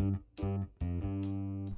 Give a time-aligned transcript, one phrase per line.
[0.00, 0.79] Thank you.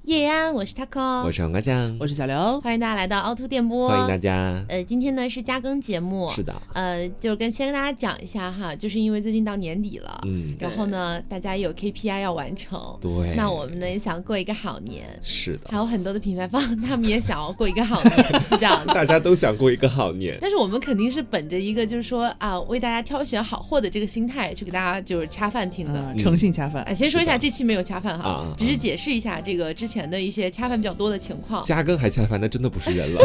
[0.05, 4.61] 叶安，我是 taco，我是黄瓜酱，我是小刘，欢迎大家来到凹凸电波，欢迎大家。
[4.67, 26.83] 呃，今天呢是加更节目，是的，呃，就是跟先跟大家讲一下哈，就是因为最近到年底了，嗯，然后呢，大家也有 KPI 要完成，对，那我们呢也想过一个好年，是的，还有很多的品牌方他们也想要过一个好年， 是这样的，大家都想过一个好年，但是我们肯定是本着一个就是说啊，为大家挑选好货的这个心态去给大家就是恰饭听的，啊诚信恰饭。
[26.83, 31.63] 哎，先说一下这期没有恰饭哈只是解释一下这个之前的一些恰饭比较多的情况。
[31.63, 33.21] 加更还恰饭，那真的不是人了。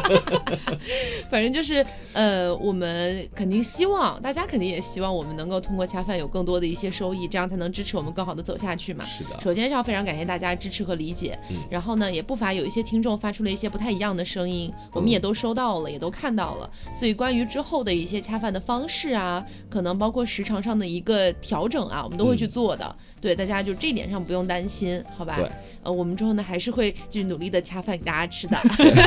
[1.30, 9.04] 反正就是呃，我们肯定希望大家肯定也希望我们能够通过恰饭有更多的一些收益，这样才能支持我们更好的走下去嘛。
[9.04, 16.68] 是的，首先是要非常感谢大家支持和理解，嗯然后呢，也不乏有一些听众发出了一些不太一样的声音，我们也都收到了，也都看到了。
[16.98, 22.96] 所以关于之后的一些恰饭的方式啊，可能包括时长上的一个调整啊，我们都会去做的。
[23.20, 25.36] 对，大家就这一点上不用担心，好吧？
[25.36, 25.48] 对，
[25.82, 28.58] 呃，我们之后呢还是会就是努力的恰饭给大家吃的。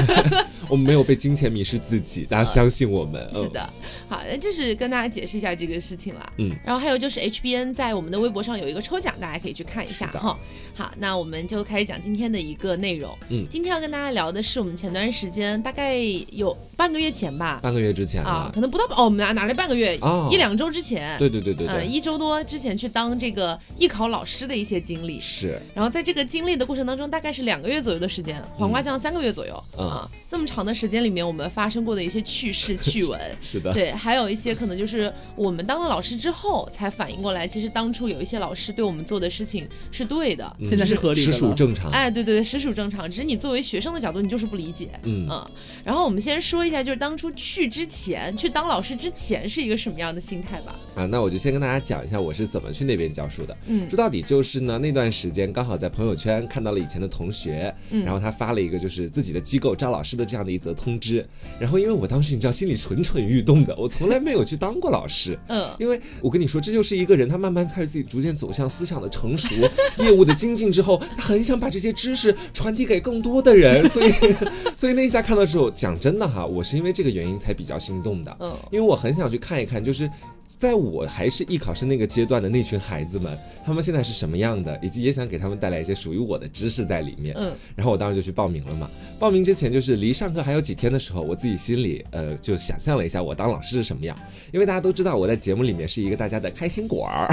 [0.69, 3.27] 我们没有被金钱迷失自己，大家相信我们。
[3.33, 3.73] 嗯是，的，
[4.07, 6.33] 好，那就是跟大家解释一下这个事情了。
[6.37, 10.37] 嗯，然后还有就是 HBN 在我们的微博上有一个抽奖，大家可以去看一下哈。
[10.73, 13.15] 好，那我们就开始讲今天的一个内容。
[13.29, 15.97] 嗯今天要跟大家聊的是我们前段时间大概
[16.31, 21.17] 有半个月前吧，半个月之前啊啊，，可能不到哦，我们哪哪来半个月，哦一两周之前。
[21.19, 40.43] 对对对对呃，对，一周多之前去当这个艺考老师的一些经历，是然后在这个经历的过程当中，大概是两个月左右的时间，黄瓜酱三个月左右、嗯啊，这么长的时间里面，我们发生过的一些趣事趣闻， 是的，对，还有一些可能就是我们当了老师之后才反应过来，其实当初有一些老师对我们做的事情是对的。
[40.59, 41.91] 嗯现在是合理的实属正常。
[41.91, 45.51] 哎，对对对，实属正常，只是你作为学生的角度，你就是不理解，嗯嗯。
[45.83, 50.75] 然后我们先说一下，就是当初去之前，去当老师之前是一个什么样的心态吧？
[50.95, 53.55] 啊，那我就先跟大家讲一下我是怎么去那边教书的。
[53.67, 58.03] 嗯说到底就是呢，那段时间刚好在朋友圈看到了以前的同学，嗯。
[58.03, 61.25] 然后他发了一个就是自己的机构招老师的这样的一则通知。
[61.59, 69.53] 然后因为我当时你知道心里蠢蠢欲动的，我从来没有去当过老师，嗯，因为我跟你说，这就是一个人他慢慢开始自己逐渐走向思想的成熟、
[69.99, 74.11] 业务的精进之后，他很想把这些知识传递给更多的人， 所以
[74.77, 78.53] 所以那一下看到之后，讲真的哈，我是因为这个原因才比较心动的，嗯。
[78.71, 80.09] 因为我很想去看一看，就是。
[80.45, 87.35] 在我还是艺考生那个阶段的那群孩子们，他们现在是什么样的，以及也想给他们带来一些属于我的知识在里面。
[87.37, 88.89] 嗯，然后我当时就去报名了嘛。
[89.19, 94.17] 报名之前就是离上课还有几天的时候，我自己心里呃就想象了一下我当老师是什么样，
[94.51, 97.27] 因为大家都知道我在节目里面是一个大家的开心果儿，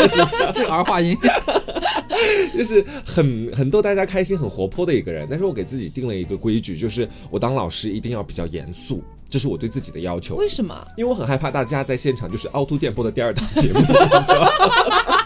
[0.54, 1.16] 这儿化音，
[2.56, 5.26] 就是很很逗大家开心、很活泼的一个人。
[5.28, 10.34] 但是我给自己定了一个规矩，就是我当老师一定要比较严肃，这是我对自己的要求。
[10.34, 10.86] 为什么？
[10.96, 15.19] 因为我很害怕大家在现场就是凹凸电波的第二档节目，你知道吗？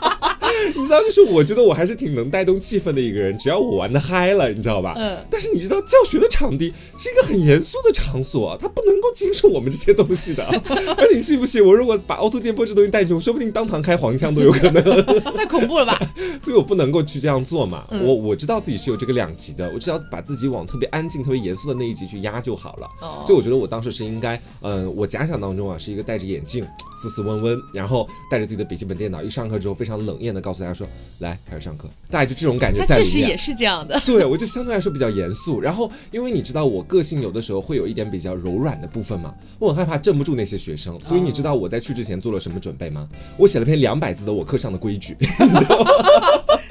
[0.75, 4.95] 你知道，就是我觉得我还是挺能带动气氛的一个人，只要我玩的嗨了，你知道吧？
[4.97, 10.45] 嗯但是你知道，教学的场地是一个很严肃的场所，它不能够经受我们这些东西的。
[10.45, 14.83] 而 且你信不信，我如果把凹凸电波这东西带进去，我说不定当堂开黄腔都有可能。
[15.35, 15.99] 太恐怖了吧？
[16.43, 17.85] 所以我不能够去这样做嘛。
[17.91, 22.89] 嗯我我知道自己是有这个两极的，我只要把自己往特别安静、特别严肃的那一级去压就好了。
[23.01, 30.89] 哦所以我觉得我当时是应该，嗯、我假想当中啊是一个戴着眼镜、斯斯文文，然后带着自己的笔记本电脑，一上课之后非常冷艳的告诉大家说
[31.21, 33.13] ：“来，开始上课。”大家就这种感觉他在里面。
[33.13, 34.01] 确实也是这样的。
[34.07, 35.61] 对，我就相对来说比较严肃。
[35.61, 40.99] 然后，因为你知道我个性有的时候会有一点比较柔软的部分嘛，我很害怕镇不住那些学生。
[41.03, 43.07] 所以你知道我在去之前做了什么准备吗？
[43.37, 45.15] 我写了篇两百字的我课上的规矩。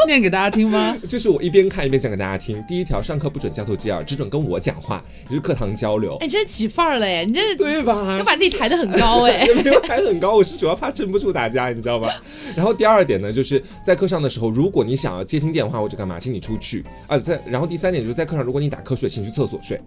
[0.07, 0.95] 念给大家听吗？
[1.07, 2.63] 就是我一边看一边讲给大家听。
[2.67, 8.17] 第一条，上课不准交头接耳，只准跟我讲话，也就是课堂交流，哎，你真起范儿了哎，你这对吧？
[8.17, 9.45] 要把自己抬得很高哎。
[9.45, 12.09] 也 没有抬很高，我是主要怕镇不住大家，你知道吧？
[12.55, 17.17] 然后第二点呢，就是在课上的时候，如果你想要接听电话或者干嘛，请你出去啊。
[17.17, 19.79] 在然后第三点就是在课上，如果你打瞌睡，请去厕所睡。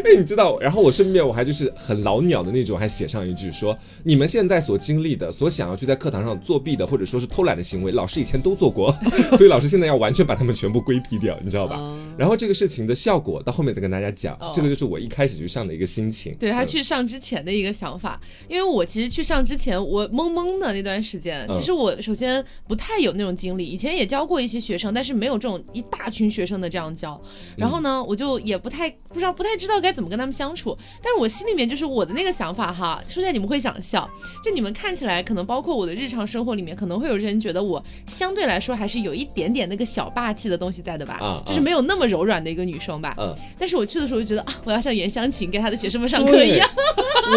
[0.00, 8.94] 因为你知道，然后我顺便我还就是很老鸟的那种，还写上一句说，你们现在所经历的、所想要去在课堂上作弊的，或者说是偷懒的行为，老师以前都做过，
[9.36, 11.78] 所以老师现在要完全把他们全部规避掉，你知道吧？
[12.18, 14.50] 然后这个事情的效果到后面再跟大家讲，哦。
[14.52, 16.34] 这个就是我一开始就上的一个心情。
[16.38, 21.52] 对他去上之前的一个想法，因为我其实去上之前，我懵懵的那段时间，嗯。
[21.52, 27.20] 其实我首先不太有那种经历，以前也教过一些学生，但是没有这种一大群学生的这样教。
[27.56, 34.08] 然后呢，我就也不太不知道不太知道该怎么跟他们相处，但是我心里面就是我的那个想法哈，说出现你们会想笑，
[34.42, 41.42] 就你们看起来可能包括我的日常生活里面，可能会有人觉得我相对来说还是有一点点那个小霸气的东西在的吧，啊。
[41.44, 43.14] 就是没有那么柔软的一个女生吧。
[43.18, 46.68] 嗯，但是我去的时候就觉得啊，我要像袁湘琴给她的学生们上课一样。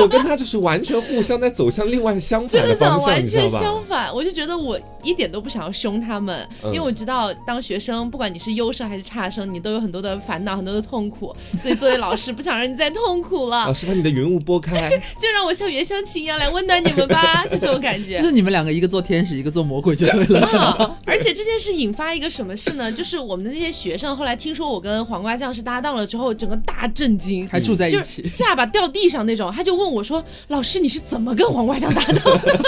[0.01, 3.49] 我跟她就是完全互相在走向另外相反真的的方向， 完全？
[3.49, 14.89] 相反，我就觉得我一点都不想要凶他们，因为嗯我知道当学生，不管你是优生还是差生，你都有很多的烦恼，很多的痛苦，所以作为老师不想让你再痛苦了 老，师把你的云雾拨开，
[15.19, 18.25] 就让我像袁湘琴一样来温暖你们吧，就这种感觉 就。
[18.25, 20.75] 是你们两个一个做天使，一个做魔鬼就对了，是吗？
[20.79, 22.91] 嗯，而且这件事引发一个什么事呢？
[22.91, 32.59] 就是我们的那些学生后来听说我跟黄瓜酱是搭档了之后，整个大震惊，还住在一就是起，下巴掉地上那种，他就问我说：“老师，你是怎么跟黄瓜酱搭档的？”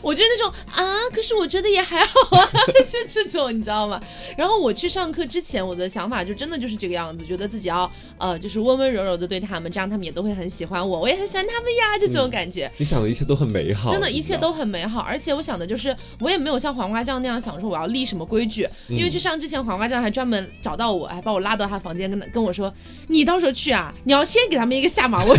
[0.00, 4.00] 我就是那种啊，可是我觉得也还好啊，就这种你知道吗？
[4.36, 12.70] 然后我去上课之前，我的想法就真的就是这个样子，觉得自己要呃，就是温温柔柔的对他们，这样他们也都会很喜欢我，我也很喜欢他们呀，就这种感觉。
[12.76, 22.72] 你想的一切都很美好，真的，一切都很美好，而且我想的就是，我也没有像黄瓜酱那样想说我要立什么规矩，因为去上之前，黄瓜酱还专门找到我，还把我拉到他房间，跟他跟我说，
[23.08, 25.38] 你到时候去啊，你要先给他们一个下马威。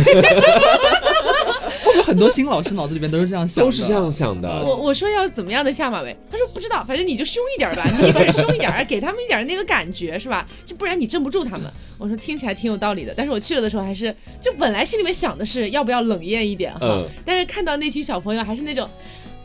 [1.90, 3.66] 会不会很多新老师脑子里面都是这样想的？
[3.66, 4.48] 都是这样想的。
[4.64, 10.46] 我我说要怎么样的下马威，他说不知道，反正你就凶一点吧，你反正凶一点，给他们一点那个感觉是吧？
[10.64, 11.70] 就不然你镇不住他们。
[11.98, 18.88] 我说听起来挺有道理的，但是我去了的时候还是就本来心里面想的是要不要冷艳一点哈，嗯但是看到那群小朋友还是那种。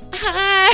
[0.15, 0.67] 嗨，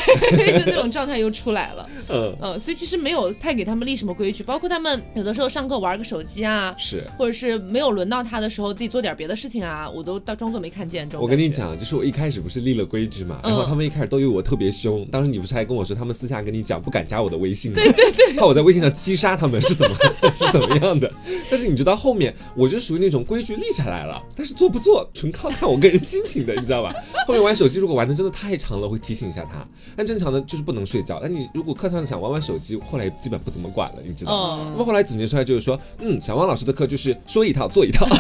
[0.60, 7.04] 就那种状态又出来了， 嗯，嗯，所以其实没有太给他们立什么规矩，包括他们有的时候上课玩个手机啊，是。
[7.18, 11.08] 或者是没有轮到他的时候自己做点别的事情啊，我都当装作没看见。
[11.10, 15.06] 这种我跟你，讲，就是我一开始不是立了规矩嘛，嗯然后他们一开始都以为我特别凶。
[15.12, 17.76] 当时你不是还跟我说，他们私下跟你讲不敢加我的微信吗？
[17.82, 19.96] 对对对，怕我在微信上击杀他们是怎么
[20.38, 21.12] 是怎么样的？
[21.50, 26.94] 但是你知道后面我就属于那种规矩立下来了，但是做不做纯靠看我个人心情的，你知道吧？
[27.28, 29.66] 后面玩手机如果玩的真的太长了，会提醒一下他。
[29.96, 31.20] 但正常的就是不能睡觉。
[31.22, 34.32] 那你如果课堂上想玩玩手机，后来基本不怎么管了，你知道。
[34.32, 38.08] 嗯那么后来总结出来就是说，嗯，小汪老师的课就是说一套做一套。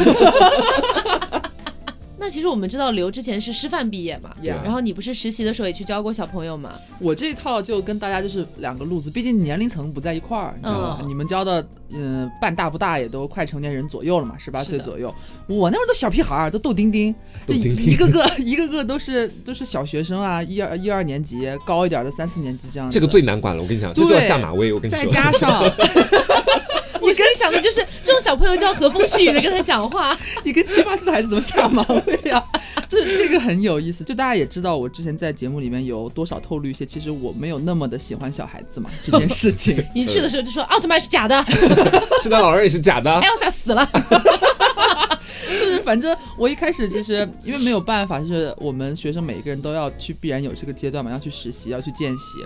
[2.31, 6.71] 那其实我们知道刘之前是师范毕业嘛 Yeah 然后你不是实习的时候也去教过小朋友嘛？
[6.97, 10.99] 我这一套就跟大家就是两个路子，毕竟年龄层不在一块儿，你知道吗？
[11.01, 15.13] 嗯你们教的，嗯、半大不大也都快成年人左右了嘛，十八岁左右。
[15.45, 17.13] 我那会儿都小屁孩儿，都豆丁丁，
[17.45, 22.93] 豆丁丁一个个一个个都是都是小学生啊，一二一二年级，高一点的三四年级这样子。
[22.97, 24.71] 这个最难管了，我跟你讲，这对就要下马威。
[24.71, 25.61] 我跟你再，加上
[27.11, 30.17] 我心里想的就是这种小朋友就要和风细雨的跟他讲话。
[30.45, 32.41] 你跟七八岁的孩子怎么下马威啊？
[32.87, 34.01] 这这个很有意思。
[34.05, 39.83] 就大家也知道，我之前在节目里面有多少透露一些，其实我没有那么的喜欢小孩子嘛，这件事情。
[39.93, 41.43] 你去的时候就说奥特曼是假的
[42.21, 43.11] 圣诞老人也是假的。
[43.11, 43.85] ，Elsa 死了。
[45.49, 52.39] 就是反正我一开始其实因为没有办法，就是我们学生每一个人都要去，必然有这个阶段嘛，要去实习，要去见习。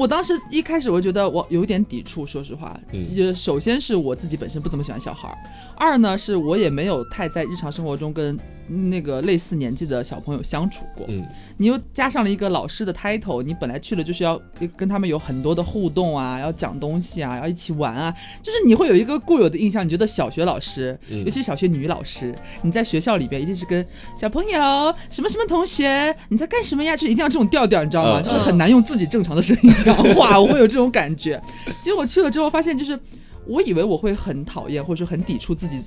[0.00, 5.36] 我当时一开始我觉得我有点抵触，说实话，嗯就首先是我自己本身不怎么喜欢小孩儿，
[5.76, 11.04] 二呢是我也没有太在日常生活中跟那个类似年纪的小朋友相处过。
[11.10, 11.22] 嗯，
[11.58, 14.40] 你又加上了一个老师的 title，你本来去了就是要
[14.74, 18.10] 跟他们有很多的互动啊，要讲东西啊，要一起玩啊，
[18.40, 23.86] 就是你会有一个固有的印象，你觉得小学老师，嗯尤其是小学女老师，你在学校里边一定是跟
[24.16, 28.22] 小朋友什么什么同学你在干什么呀，就一定要这种调调，你知道吗？
[28.22, 31.40] 嗯就是很难用自己正常的声音讲话，我会有这种感觉。
[31.82, 32.98] 结果去了之后发现，就是
[33.46, 35.82] 我以为我会很讨厌，或者说很抵触自己。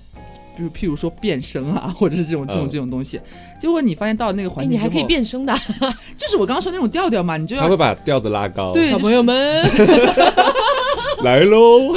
[0.55, 3.19] 就是，譬如说变声啊，或者是这种这种嗯这种东西，
[3.59, 5.53] 结果你发现到了那个哎，环境你还可以变声的，
[6.15, 8.71] 就是我刚刚说那种调调嘛，你就要他会把调子拉高。
[8.71, 9.63] 对小朋友们，
[11.25, 11.91] 来喽，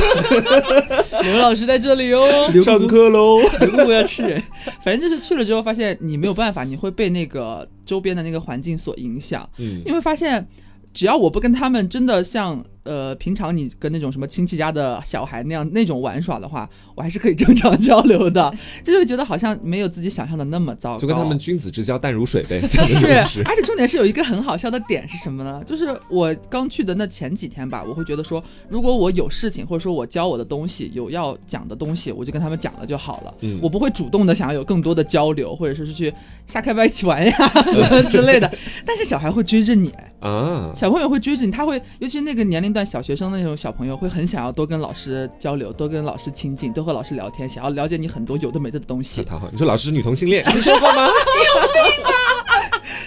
[1.22, 2.26] 刘老师在这里哦。
[2.64, 3.40] 上课喽。
[3.60, 4.42] 留个要吃人，
[4.82, 10.48] 反正就是去了之后发现你没有办法，你会被那个周边的那个环境所影响，嗯你会发现。
[10.96, 18.52] 只要我不跟他们真的像呃平常你跟那种什么亲戚家的小孩那样那种玩耍的话，我还是可以正常交流的，
[18.82, 21.00] 就会觉得好像没有自己想象的那么糟糕。
[21.00, 25.62] 就跟他们君子之交淡如水呗， 是，就是而且重点是有一个很好笑的点是什么呢？
[25.66, 33.34] 就是我刚去的那前几天吧，我会觉得说，如果我有事情或者说我教我的东西有要讲的东西，我就跟他们讲了就好了。
[33.40, 36.12] 嗯我不会主动的想要有更多的交流，或者说是去
[36.46, 37.32] 下开班一起玩呀
[38.08, 38.50] 之类的。
[38.84, 49.25] 但是小孩会追着你，啊，小朋友会追着你，他会，尤其那个年龄段小学生那种小朋友，会很想要多跟老师交流，多跟老师亲近，多和老师聊天，想要了解你很多有的没的的东西。
[49.28, 49.49] 他好。
[49.50, 51.06] 你说老师是女同性恋， 你说过吗？
[51.06, 51.12] 有
[51.73, 52.11] 病吧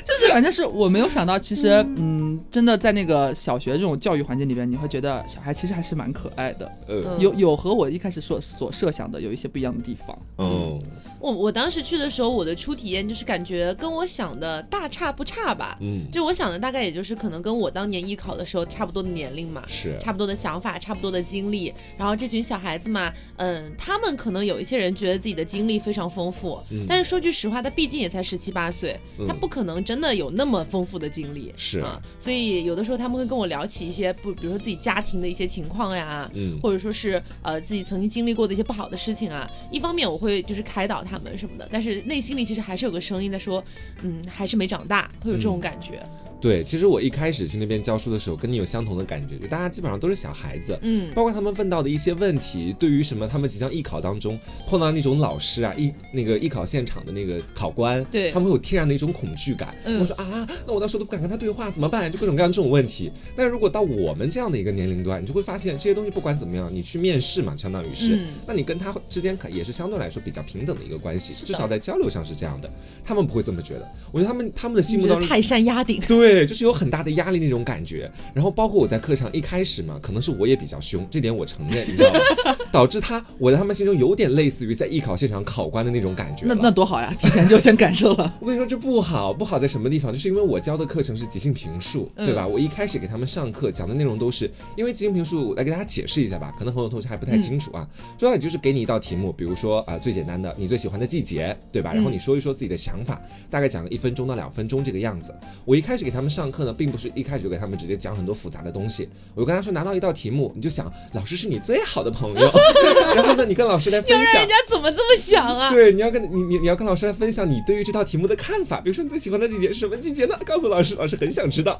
[0.03, 10.17] 就是反正是我没有想到，其实嗯，真的在那个小学这种教育环境里边，你会觉得小孩其实还是蛮可爱的，呃，有有和我一开始所所设想的有一些不一样的地方。
[10.37, 10.81] 嗯，
[11.19, 15.77] 我我当时去的时候，我的初体验就是感觉跟我想的大差不差吧。
[15.81, 19.97] 嗯，就我想的大概也就是可能跟我当年艺考的时候差不多的年龄嘛，是。
[19.99, 21.73] 差不多的想法，差不多的经历。
[21.97, 26.85] 然后这群小孩子嘛，嗯，他们可能有一些人觉得自己的经历非常丰富，嗯。
[26.87, 29.27] 但是说句实话，他毕竟也才十七八岁，嗯。
[29.27, 31.53] 他不可能真的有那么丰富的经历。
[31.57, 31.79] 是。
[31.79, 39.49] 啊，所所以有的时候他们会跟我聊起一些不，比如说自己家庭的一些情况呀，嗯或者说是呃自己曾经经历过的一些不好的事情啊。
[39.71, 43.63] 一方面我会就是开导他们什么的，但是内心里其实还是有个声音在说，
[44.03, 46.03] 嗯，还是没长大，会有这种感觉。
[46.41, 59.75] 对，其实我一开始去那边教书的时候，跟你有相同的感觉，就大家基本上都是小孩子，嗯，包括他们问到的一些问题，对于什么他们即将艺考当中碰到那种老师啊，艺那个艺考现场的那个考官，对他们会有天然的一种恐惧感。
[59.83, 62.09] 嗯我说啊，那我到时候都不敢跟他对话怎么办？
[62.09, 63.11] 就各种各样这种问题。
[63.35, 72.69] 但如果到我们这样的一个年龄段，你就会发现这些东西不管怎么样，你去面试嘛，相当于是，嗯那你跟他之间可也是相对来说比较平等的一个关系，至少在交流上是这样的。
[73.03, 76.01] 他们不会这么觉得，我觉得他们他们的心目当中泰山压顶。
[76.07, 78.11] 对，就是有很大的压力那种感觉。
[78.33, 82.19] 然后包括我在课上一开始嘛，可能是我也比较凶，这点我承认，你知道吗？
[82.71, 88.33] 导致他我在他们心中有点类似于在艺考现场考官的那种感觉那那多好呀，提前就先感受了。
[88.39, 90.11] 我跟你说这不好，不好在什么地方？
[90.11, 92.45] 就是因为我教的课程是即兴评述，嗯对吧？
[92.45, 97.87] 我一开始给他们上课讲的内容都是，因为即兴评述来给大家解释一下吧，可能很多同学还不太清楚啊。
[98.17, 101.93] 主要也就是给你一道题目，比如说啊、最简单的你最喜欢的季节，对吧？
[101.93, 105.33] 然后你说一说自己的想法，大概讲个一分钟到两分钟这个样子。
[105.65, 112.51] 我一开始给他们上课呢，并不是一开始就给他们直接讲很多复杂的东西，我就跟他说拿到一道题目，你就想老师是你最好的朋友，
[113.15, 114.49] 然后呢，你跟老师来分享要人。
[114.49, 115.71] 家怎么这么想啊？
[115.71, 120.37] 对，你要跟你你你要跟老师来分享你对于这道题目的看法，比如说你最喜欢的季节是什么季节呢？
[120.45, 121.77] 告诉老师，老师很想知道。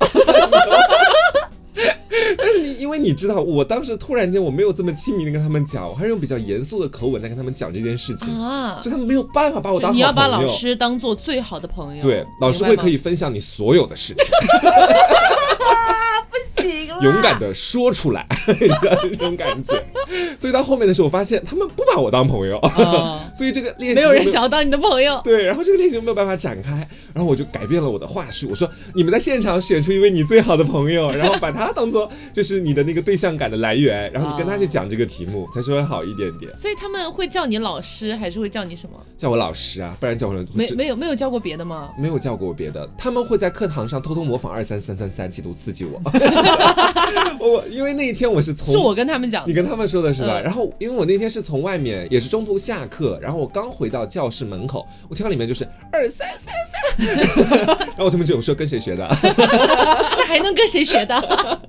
[2.38, 8.80] 但是你因为你知道，我当时突然间我没有这么亲民的跟他们讲，我还是用比较严肃的口吻在跟他们讲这件事情，啊。
[8.82, 9.94] 所以他们没有办法把我当。
[9.94, 14.26] 你要把老师当做最好的朋友，对老师会可以分享你所有的事情，
[16.29, 16.29] 不
[16.62, 18.26] 行了，勇敢的说出来，
[19.02, 19.74] 这种感觉。
[20.38, 25.22] 所以到后面的时候，我发现他们不把我当朋友，啊 所以这个练习没有人想要当你的朋友。
[25.24, 36.52] 对，然后这个练习就没有办法展开，然后我就改变了我的话术，我说你们在现场选出一位你最好的朋友， 然后把他当做就是你的那个对象感的来源，然后你跟他去讲这个题目，才稍微好一点点。
[36.54, 39.00] 所以他们会叫你老师，还是会叫你什么？
[39.18, 41.90] 叫我老师啊，不然叫我这没没有没有叫过别的吗？
[41.98, 46.00] 没有叫过我别的，他们会在课堂上偷偷模仿二三三三三，企图刺激我。
[47.40, 49.48] 我因为那一天我是从是我跟他们讲的。
[49.48, 50.40] 你跟他们说的是吧？
[50.40, 59.08] 嗯然后因为我那天是从外面，也是中途下课，然后我刚回到教室门口，我听到里面就是二三三三， 然后我他们就有说跟谁学的，
[60.18, 61.60] 那还能跟谁学的？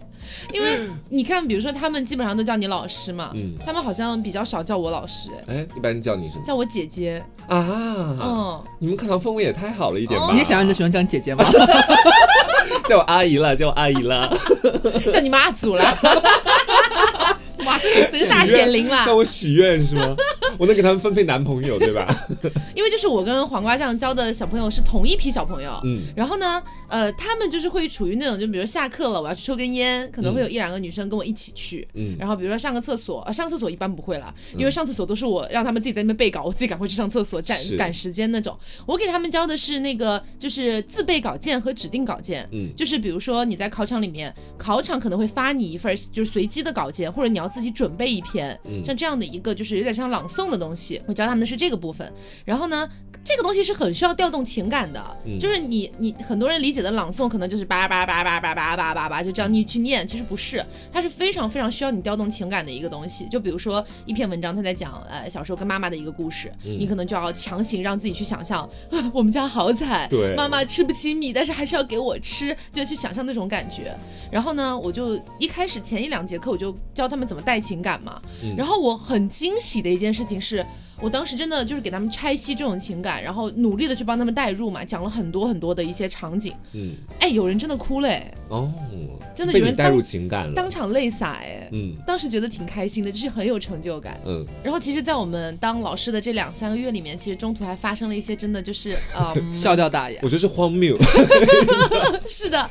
[0.53, 7.23] 因为你看，比如说他们基本上都叫你老师嘛，嗯他们好像比较少叫我老师，哎哎，一般叫你什么叫我姐姐。
[7.49, 7.67] 啊？
[8.21, 10.27] 嗯，你们课堂氛围也太好了一点吧？
[10.27, 11.45] 哦你也想让你的学生叫你姐姐吗？
[12.89, 14.29] 叫我阿姨啦，叫我阿姨啦，
[15.13, 15.83] 叫你妈祖了。
[17.65, 17.79] 哇，
[18.11, 19.15] 这个大显灵了叫！
[19.15, 20.15] 我许愿是吗？
[20.59, 22.07] 我能给他们分配男朋友对吧？
[22.75, 38.57] 因为就是我跟黄瓜酱教的小朋友是同一批小朋友，嗯然后呢，呃，他们就是会处于那种，就比如下课了，我要去抽根烟，可能会有一两个女生跟我一起去，嗯然后比如说上个厕所，呃，上厕所一般不会了，因为上厕所都是我让他们自己在那边背稿，我自己赶快去上厕所，赶赶时间那种。
[38.87, 52.11] 我给他们教的是那个就是自备稿件和指定稿件，嗯就是比如说你在考场里面，考场可能会发你一份就是随机的稿件，或者你要自己准备一篇，嗯像这样的一个就是有点像朗诵的东西，我教他们的是这个部分。
[52.45, 52.89] 然后呢，
[53.23, 63.27] 这个东西是很需要调动情感的，嗯就是你你很多人理解的朗诵可能就是叭叭叭叭叭叭叭叭叭就这样你去念，其实不是，它是非常非常需要你调动情感的一个东西。
[63.29, 68.69] 就比如说一篇文章，他在讲呃小时候跟妈妈的一个故事，嗯你可能就要强行让自己去想象，
[69.13, 73.95] 我们家好惨，对妈妈吃不起米，但是还是要给我吃，就去想象那种感觉。
[74.31, 78.21] 然后呢，我就一开始前一两节课我就教他们怎么带情感嘛。
[78.43, 80.65] 嗯然后我很惊喜的一件事情是，
[81.01, 86.53] 我当时真的就是给他们拆析这种情感，然后努力的去帮他们代入嘛，讲了很多很多的一些场景。
[86.75, 88.71] 嗯，哎，有人真的哭嘞，哦，
[89.35, 91.69] 真的有人当被你带入情感了，当场泪洒哎。
[91.73, 94.21] 嗯当时觉得挺开心的，就是很有成就感。
[94.27, 100.29] 嗯，然后其实，在我们当老师的这两三个月里面，其实中途还发生了一些真的就是，嗯， 笑掉大 爷我。
[100.29, 100.99] 觉得是荒谬。
[102.27, 102.71] 是的，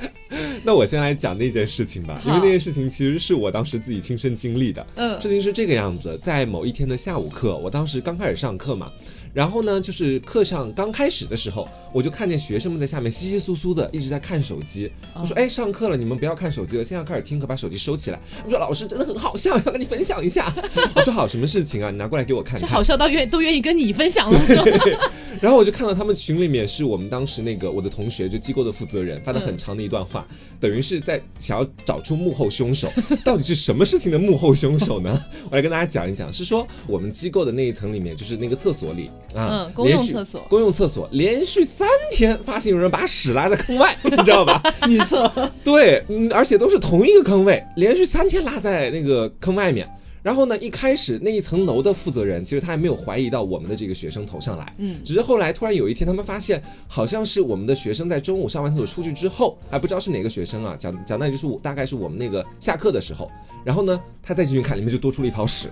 [0.64, 4.86] 那我先来讲那件事情吧，因为那件事情其实是我当时自己亲身经历的。
[4.96, 8.92] 嗯事情是这个样子，在某一天的下午课，我当时刚开始上课嘛，
[9.34, 14.92] 然后呢，就是课上刚开始的时候，我就看见学生们在下面稀稀疏疏的一直在看手机。
[15.14, 20.54] 我说：“哎，上课了，你们不要看手机了，现在开始听课，把手机收起来。”他们说：“老师真的很好笑，要跟你分享一下。
[20.96, 21.92] ”我说：“好，什么事情啊？
[21.92, 22.62] 你拿过来给我看看。
[22.68, 24.40] ”是好笑到愿都愿意跟你分享了？
[25.40, 30.28] 然后我就看到他们群里面是我们当时那个我的同学，就机构的负责人发的很长的一段话，
[30.60, 32.92] 等于是在想要找出幕后凶手，
[33.24, 35.18] 到底是什么事情的幕后凶手呢？
[35.50, 44.62] 我来跟大家讲一讲，是说我们机构的那一层里面，就是那个厕所里啊，嗯公用厕所公用厕所连续三天发现有人把屎拉在坑外， 你知道吧？
[44.88, 45.32] 女厕，
[45.64, 49.88] 对，嗯，而且都是同一个坑位，连续三天拉在那个坑外面。
[50.22, 63.32] 然后呢，一开始那一层楼的负责人其实他还没有怀疑到我们的这个学生头上来，嗯只是后来突然有一天，他们发现好像是我们的学生在中午上完厕所出去之后，还不知道是哪个学生啊，讲讲那也就是我大概是我们那个下课的时候，
[63.64, 65.70] 然后呢，他再进去看，里面就多出了一泡屎，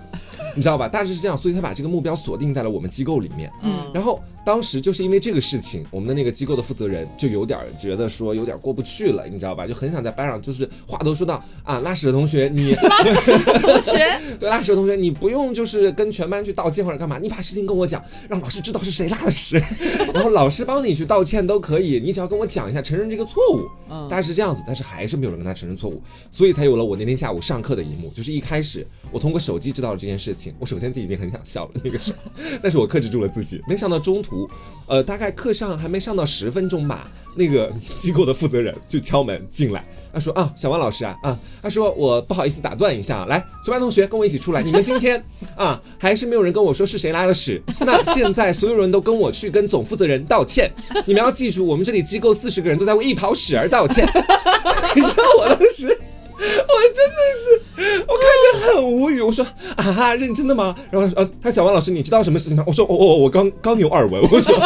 [0.54, 0.88] 你知道吧？
[0.88, 3.50] 大致是这样，所以他把这个目标锁定在了我们机构里面。
[3.62, 9.66] 嗯然后当时就是因为这个事情，我们的那个机构的负责人就有点儿觉得说有点儿过不去了，你知道吧？
[9.66, 19.62] 就很想在班上就是话都说到啊，拉屎的同学你同学，对拉屎的同学你不用就是跟全班去道歉或者干嘛，你把事情跟我讲，让老师知道是谁拉的屎，
[20.14, 23.68] 然后老师帮你去道歉都可以，你只要跟我讲一下，承认这个错误。
[23.90, 28.10] 嗯大概是这样子，但是还是没有人跟他承认错误，所以才有了我那天下午上课的一幕。
[28.14, 32.30] 就是一开始我通过手机知道了这件事情，我首先自己已经很想笑了那个时候，
[32.62, 33.60] 但是我克制住了自己。
[33.68, 34.48] 没想到中途，
[34.86, 45.22] 呃，大概课上还没上到十分钟吧，那个机构的负责人就敲门进来，他说啊，小王老师啊啊，他说我不好意思打断一下，来，全班同学跟我一起出来，你们今天
[45.56, 50.70] 啊还是没有人跟我说是谁拉的屎，那现在所有人都跟我去跟总负责人道歉，
[51.06, 54.06] 你们要记住，我们这里机构四十个人都在为一泡屎而道歉。
[54.94, 59.20] 你知道我当时，我真的是，我看着很无语。
[59.20, 59.46] 我说
[59.76, 60.74] 啊，认真的吗？
[60.90, 62.64] 然后呃，他说小王老师，你知道什么事情吗？
[62.66, 64.22] 我说哦哦，我刚刚有耳闻。
[64.30, 64.56] 我说。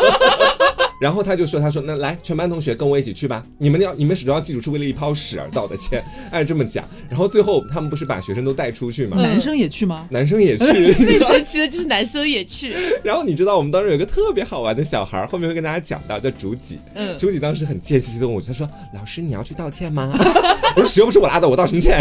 [1.03, 3.45] 然后他就说：“他说那来，全班同学跟我一起去吧。
[3.59, 6.89] 你们要你们始终要记住，是为了一泡屎而道的歉，按这么讲。
[7.11, 9.17] 然后最后他们不是把学生都带出去吗？
[9.17, 10.07] 男生也去吗？
[10.11, 16.79] 男生也去， 最神奇的就是男生也去， 然后你知道我们当时有个特别好玩的小孩，后面会跟大家讲到，叫竹几。
[16.95, 20.09] 嗯竹几当时很贱兮兮的问我，他说：“老师，你要去道歉吗？”
[20.77, 21.99] 我说：“屎又不是我拉的，我道什么歉？”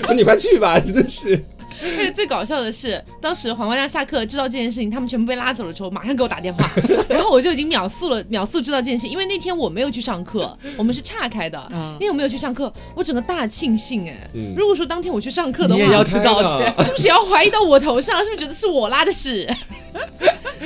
[0.00, 1.44] 我说：“你快去吧，真的是。
[1.98, 6.68] 而且最搞笑的是，当时黄瓜酱下课知道这件事情，他们全部被拉走了之后，马上给我打电话，
[7.08, 18.24] 然后我就已经秒速了，秒速知道这件事情，因为那天我没有去上课，我们是岔开的，嗯那天我没有去上课，我整个大庆幸哎，嗯如果说当天我去上课的话，你也要去道歉是不是也要怀疑到我头上？
[18.24, 19.48] 是不是觉得是我拉的屎？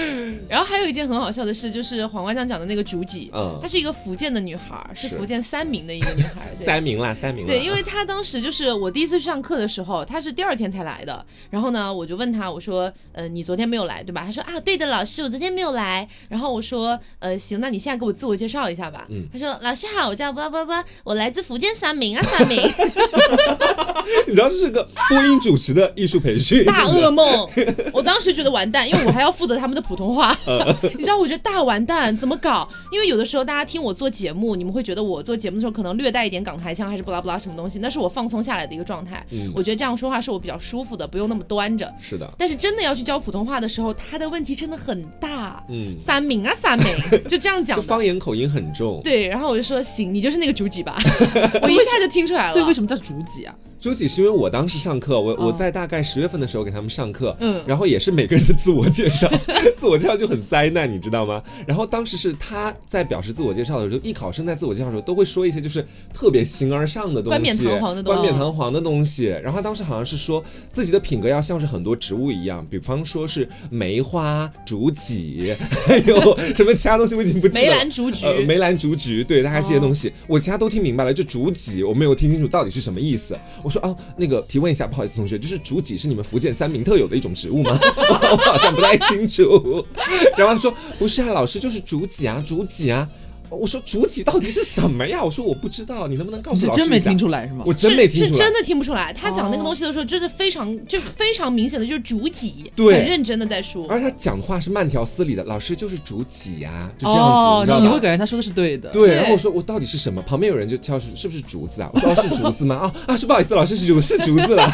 [0.48, 7.52] 然后还有一件很好笑的事，就是黄瓜酱讲的那个竹几，嗯她是一个福建的女孩，是是福建三明的一个女孩，对三明啦，三明啦。
[7.52, 11.24] 对，因为她当时就是我第一次去上课的时候，她是第二天才来的。
[11.50, 14.22] 然后呢，我就问她，我说，呃，你昨天没有来对吧？
[14.24, 16.08] 她说啊，对的，老师，我昨天没有来。
[16.28, 19.06] 然后我说，呃，行，那你现在给我自我介绍一下吧。
[19.10, 22.60] 嗯她说，老师好，我叫巴拉巴拉巴拉，我来自福建三明啊，三明，
[24.26, 27.48] 你知道这是个播音主持的艺术培训，大噩梦。
[27.92, 30.36] 我当时觉得完蛋，因为我还要负责他们的普通话。
[30.46, 30.58] 嗯
[30.98, 32.68] 你知道，我觉得大完蛋，怎么搞？
[32.92, 39.24] 因为有的时候大家听我做节目，你们会觉得我做节目的时候可能略带一点港台腔，还是不拉不拉什么东西，那是我放松下来的一个状态。
[39.30, 41.90] 嗯我觉得这样说话是我比较舒服的，不用那么端着。
[41.98, 45.64] 是的，但是真的要去教普通话的时候，他的问题真的很大。
[45.70, 46.86] 嗯，三明啊，三明，
[47.28, 47.82] 就这样讲的。
[47.82, 49.00] 方言口音很重。
[49.02, 50.98] 对，然后我就说行，你就是那个竹几吧，
[51.62, 52.52] 我一下就听出来了。
[52.52, 53.54] 所以为什么叫竹几啊？
[53.80, 59.30] 朱几是因为我当时上课，我我哦在大概十月份的时候给他们上课，嗯然后也是每个人的自我介绍，
[59.78, 61.42] 自我介绍就很灾难，你知道吗？
[61.66, 69.26] 然后当时是他在表示自我介绍的时候，艺考生在自我介绍的时候都会说一些就是特别形而上的东西，冠冕堂皇的东西冠冕堂皇的东西。
[69.26, 75.54] 然后他当时好像是说自己的品格要像是很多植物一样，比方说是梅花、竹几，
[75.86, 77.68] 还有什么其他东西我已经不记得梅。
[77.68, 78.26] 兰竹菊？
[78.26, 83.36] 呃，梅兰竹菊，对，大概这些东西，我其他都听明白了，就竹几我没有听清楚到底是什么意思。
[83.62, 87.78] 我说啊，那个提问一下，不好意思，同学，就是竹几是你们福建三明特有的一种植物吗？
[87.96, 89.57] 我好像不太清楚。
[90.36, 93.08] 然后他说不是啊，老师就是竹几啊，竹几啊。
[93.50, 95.24] 我说竹几到底是什么呀？
[95.24, 96.72] 我说我不知道，你能不能告诉老师一下？
[96.74, 97.64] 是真没听出来是吗？
[97.66, 98.28] 我真没听出来。
[98.28, 99.10] 是是真的听不出来。
[99.10, 103.86] 他讲那个哦东西的时候，真的非常就是非常明显的就是竹几，对很认真的在说。
[103.88, 108.90] 而且他讲话是慢条斯理的，老师就是竹几呀、就这样子，哦你知道吧你会感觉他说的是对的。
[108.90, 110.20] 对，然后我说我到底是什么？
[110.20, 111.88] 旁边有人就敲是是不是竹子啊？
[111.94, 112.76] 我说哦是竹子吗？
[112.76, 114.70] 啊啊是不好意思，老师是竹是竹子啦。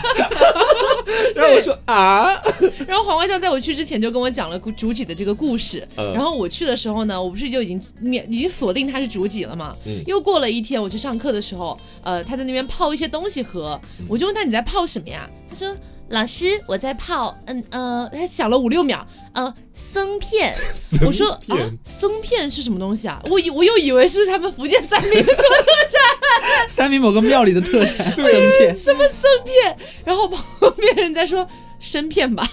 [1.35, 2.29] 然后我说啊，
[2.87, 5.87] 然后黄瓜酱在我去之前就跟我讲了主几的这个故事。
[5.97, 9.77] 嗯然后我去的时候呢，我不是就已经面已经锁定他是主几了嘛？
[9.87, 15.29] 嗯又过了一天，我去上课的时候，呃，他在那边泡一些东西喝，嗯我就问他你在泡什么呀？
[15.51, 15.75] 他说。
[16.11, 20.55] 老师，我在泡，嗯呃，他想了五六秒，呃，僧片。
[21.05, 23.21] 我说啊片，生片是什么东西啊？
[23.25, 25.49] 我以我又以为是不是他们福建三明的什么
[26.69, 30.45] 三明某个庙里的特产 僧片，什么僧片，然后旁
[30.77, 31.47] 边人在说
[31.81, 32.49] 生片吧，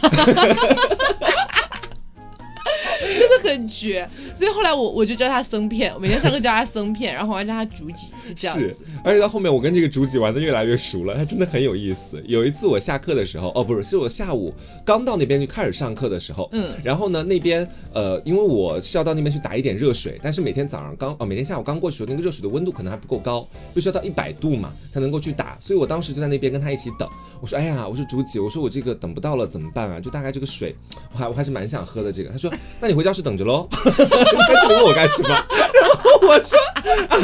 [3.18, 4.08] 真的很绝。
[4.36, 12.22] 所以后来我我就叫他僧片，我每天上课叫他僧片，然后我还叫他竹几，就这样是子。，而且到后面我跟这个竹几玩的越来越熟了，他真的很有意思。
[12.26, 14.54] 有一次我下课的时候，哦不是，是我下午
[14.86, 27.08] 刚到那边就开始上课的时候，嗯然后呢那边呃，因为我是要到那边去打一点热水，但是每天早上刚哦每天下午刚过去，那个热水的温度可能还不够高，必须要到一百度嘛才能够去打，所以我当时就在那边跟他一起等。
[27.42, 30.00] 我说哎呀，我说竹几，我说我这个等不到了怎么办啊？
[30.00, 30.76] 就大概这个水，
[31.14, 32.30] 我还我还是蛮想喝的这个。
[32.30, 33.68] 他说那你回教室等着喽。
[33.72, 35.30] 你在这里问我干什么？
[35.82, 36.60] 然后我说
[37.10, 37.18] 啊，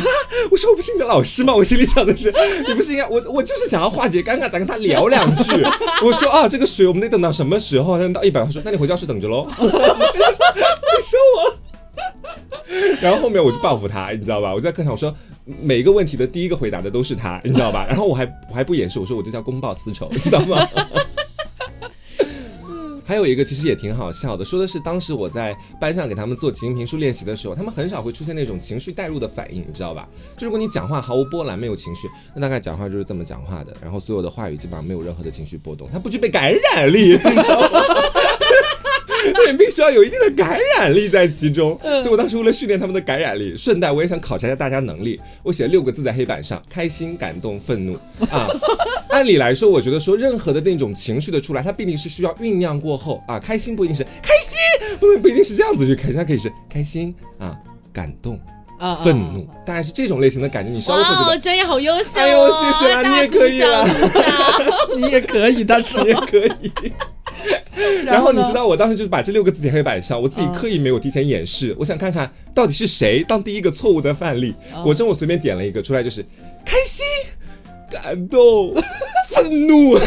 [0.52, 1.56] 我说我不是你的老师吗？
[1.56, 2.34] 我心里想的是，
[2.68, 5.52] 你不是应该我我就是想要化解尴尬，咱跟他聊两句。
[6.06, 7.98] 我说啊，这个水我们得等到什么时候？
[7.98, 8.44] 等到一百。
[8.44, 9.48] 他说那你回教室等着喽。
[9.60, 11.54] 你说我。
[13.02, 14.54] 然后后面我就报复他，你知道吧？
[14.54, 15.14] 我在课上我说
[15.46, 17.86] 每一个问题的第一个回答的都是他，你知道吧？
[17.88, 20.58] 然后我还我还不掩饰，我说我这叫公报私仇，你知道吗？
[23.08, 30.06] 还有一个其实也挺好笑的，说的是当时我在班上给他们做情景评书练习的时候，他们很少会出现那种情绪带入的反应，你知道吧？
[30.36, 37.70] 就如果你讲话毫无波澜，没有情绪，那大概讲话就是这么讲话的，然后所有的话语基本上没有任何的情绪波动，它不具备感染力，你知道吗？
[39.48, 41.80] 对，必须要有一定的感染力在其中。
[41.82, 47.94] 所以我当时为了训练他们的感染力，顺带我也想考察一下大家能力，我写了六个字在黑板上：开心、感动、愤怒
[48.30, 48.50] 啊。
[49.10, 53.40] 按理来说，我觉得说任何的那种情绪的出来，它必定是需要酝酿过后啊。
[53.40, 54.58] 开心不一定是开心，
[55.00, 57.58] 不能不一定是这样子去开心，它可以是开心啊，
[57.94, 58.40] 感动、
[59.04, 60.70] 愤怒，大概是这种类型的感觉。
[60.72, 62.22] 你稍微会觉，得专业好优秀哦！
[62.22, 63.86] 哎呦谢谢啦你也可以啦
[64.98, 66.72] 你也可以，但是你也可以。
[68.06, 74.54] 然后你知道，我当时就是把这六个字写黑板上，我自己刻意没有提前演示，我想看看到底是谁当第一个错误的范例。
[74.84, 76.24] 果真，我随便点了一个出来，就是
[76.66, 77.06] 开心、
[77.90, 78.74] 感动、
[79.30, 79.98] 愤怒。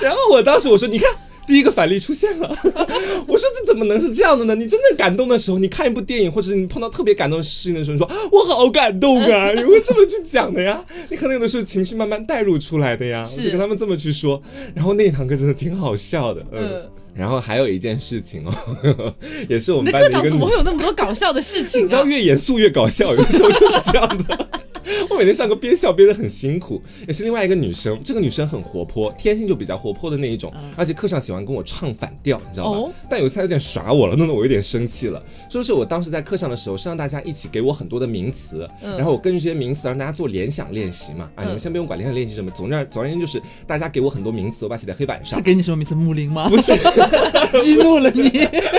[0.00, 1.10] 然后我当时我说，你看。
[1.46, 2.48] 第一个反例出现了，
[3.26, 4.54] 我说这怎么能是这样的呢？
[4.54, 10.84] 你真正感动的时候，你看一部电影，或者是你碰到特别感动的事情的时候，你说我好感动啊， 你会这么去讲的呀？
[11.08, 13.24] 你可能有的时候情绪慢慢带入出来的呀。
[13.24, 14.42] 就跟他们这么去说，
[14.74, 16.62] 然后那一堂课真的挺好笑的，嗯。
[16.62, 18.50] 嗯然后还有一件事情哦，
[18.82, 19.14] 呵 呵
[19.48, 22.04] 也是我们班的一个女的课堂怎么会有那么多搞笑的事情你知道啊？
[22.04, 24.48] 越严肃越搞笑，有的时候就是这样的。
[25.10, 32.78] 我每天上课边笑边的很辛苦，也是另外一个女生，这个女生很活泼，天性就比较活泼的那一种，而且课上喜欢跟我唱反调，你知道吧？
[32.78, 35.22] 哦但有一次她有点耍我了，弄得我有点生气了。
[35.48, 41.28] 就是我当时在课上的时候是让大家一起给我很多的名词，然后我根据这些名词让大家做联想练习嘛。
[41.34, 45.44] 啊，你们先不用管联想练习什么，总之总而言之就是大家给我很多名词，我把它写在黑板上他。
[45.46, 45.94] 给你什么名字？
[45.94, 46.48] 木林吗？
[46.48, 46.72] 不是，
[47.62, 48.28] 激怒了你。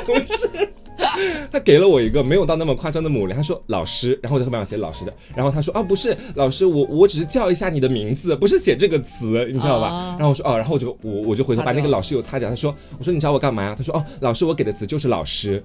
[0.06, 0.70] 不是，
[1.52, 9.88] 他给了我一个没有到那么夸张的母零，他说老师，然后我在黑板上写老师的，然后他说啊不是老师，我我只是叫一下你的名字，不是写这个词，你知道吧？
[9.88, 13.76] 啊然后我说哦，然后我就我我就回头把那个老师又擦掉，他说我说你找我干嘛呀？
[13.78, 15.62] 他说哦老师我给的词就是老师，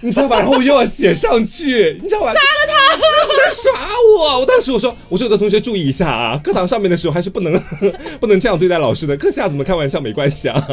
[0.00, 0.38] 你知道吧？
[0.38, 2.32] 然后我又要写上去，你知道吧？
[2.32, 2.96] 杀了他，
[3.26, 3.86] 是在耍
[4.18, 4.40] 我！
[4.40, 7.60] 我当时我说我说有的同学注意一下啊，课堂上面的时候还是不能
[8.20, 10.68] 不能这样对待老师的，课下怎么开玩笑没关系啊。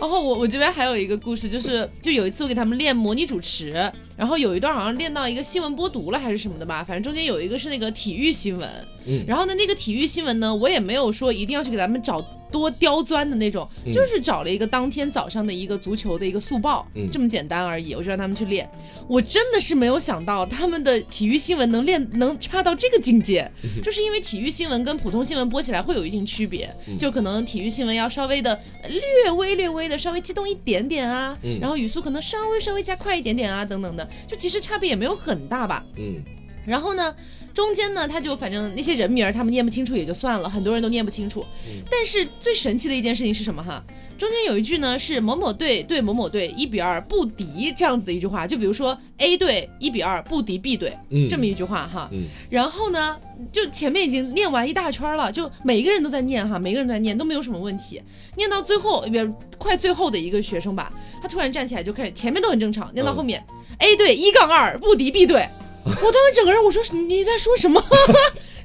[0.00, 3.72] 然后我我这边还有一个故事，就是就有一次我给他们练模拟主持，
[4.16, 8.68] 然后有一段好像练到一个新闻播读了还是什么的吧，反正中间有一个是那个体育新闻，
[9.06, 17.08] 嗯然后呢那个体育新闻呢，我也没有说一定要去给他们找多刁钻的那种，就是找了一个当天早上的一个足球的一个速报，嗯。
[17.10, 18.68] 这么简单而已，我就让他们去练。
[19.08, 23.50] 我真的是没有想到他们的体育新闻能练能差到这个境界，
[23.82, 31.58] 就是因为体育新闻跟普通新闻播起来会有一定区别，就可能体育新闻要稍微的呃略微略微的稍微激动一点点啊，嗯。
[31.60, 35.84] 然后语速可能稍微稍微加快一点点啊，等等的，就其实差别也没有很大吧。
[35.96, 36.22] 嗯。
[36.66, 37.14] 然后呢，
[37.52, 41.44] 中间呢，他就反正那些人名儿他们念不清楚也就算了，很多人都念不清楚。
[41.90, 43.82] 但是最神奇的一件事情是什么哈？
[44.16, 52.08] 中间有一句呢是某某队对某某队一比二不敌这样子的一句话，就比如说 A 队一比二不敌 B 队、嗯这么一句话哈。
[52.12, 53.18] 嗯然后呢，
[53.50, 58.00] 就前面已经念完一大圈了，就每个人都在念哈，每个人都在念，都没有什么问题。
[58.36, 63.42] 念到最后，别快最后的一个学生吧，他突然站起来就开始，前面都很正常，念到后面、
[63.78, 65.48] A 队一杠二不敌 B 队，
[65.84, 67.82] 我当时整个人我说你在说什么？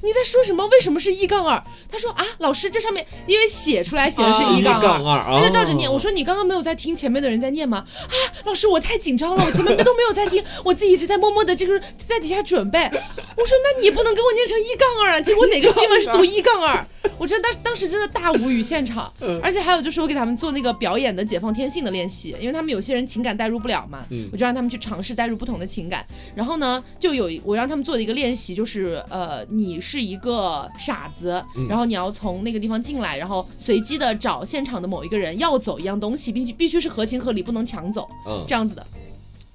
[0.02, 0.66] 你在说什么？
[0.68, 1.62] 为什么是一杠二？
[1.90, 5.92] 他说啊，老师这上面因为写出来写的是啊一杠二他就照着哦念。
[5.92, 7.78] 我说你刚刚没有在听前面的人在念吗？
[7.78, 12.78] 啊，老师我太紧张了，我前面都没有在听，我自己一直在默默的这个在底下准备。
[12.84, 16.86] 我说那你也不能给我念成一杠二啊， 结果哪个新闻是读一杠二？
[17.18, 26.04] 我真的当当时真的大无语现场，嗯而且还有就是我给他们做那个表演的解放天性的练习，因为他们有些人情感代入不了嘛，嗯我就让他们去尝试代入不同的情感。
[26.34, 38.84] 然后呢，就有我让他们做的一个练习，就是呃，你是一个傻子，嗯然后你要从那个地方进来，然后随机的找现场的某一个人要走一样东西，并且必须是合情合理，不能抢走，嗯这样子的。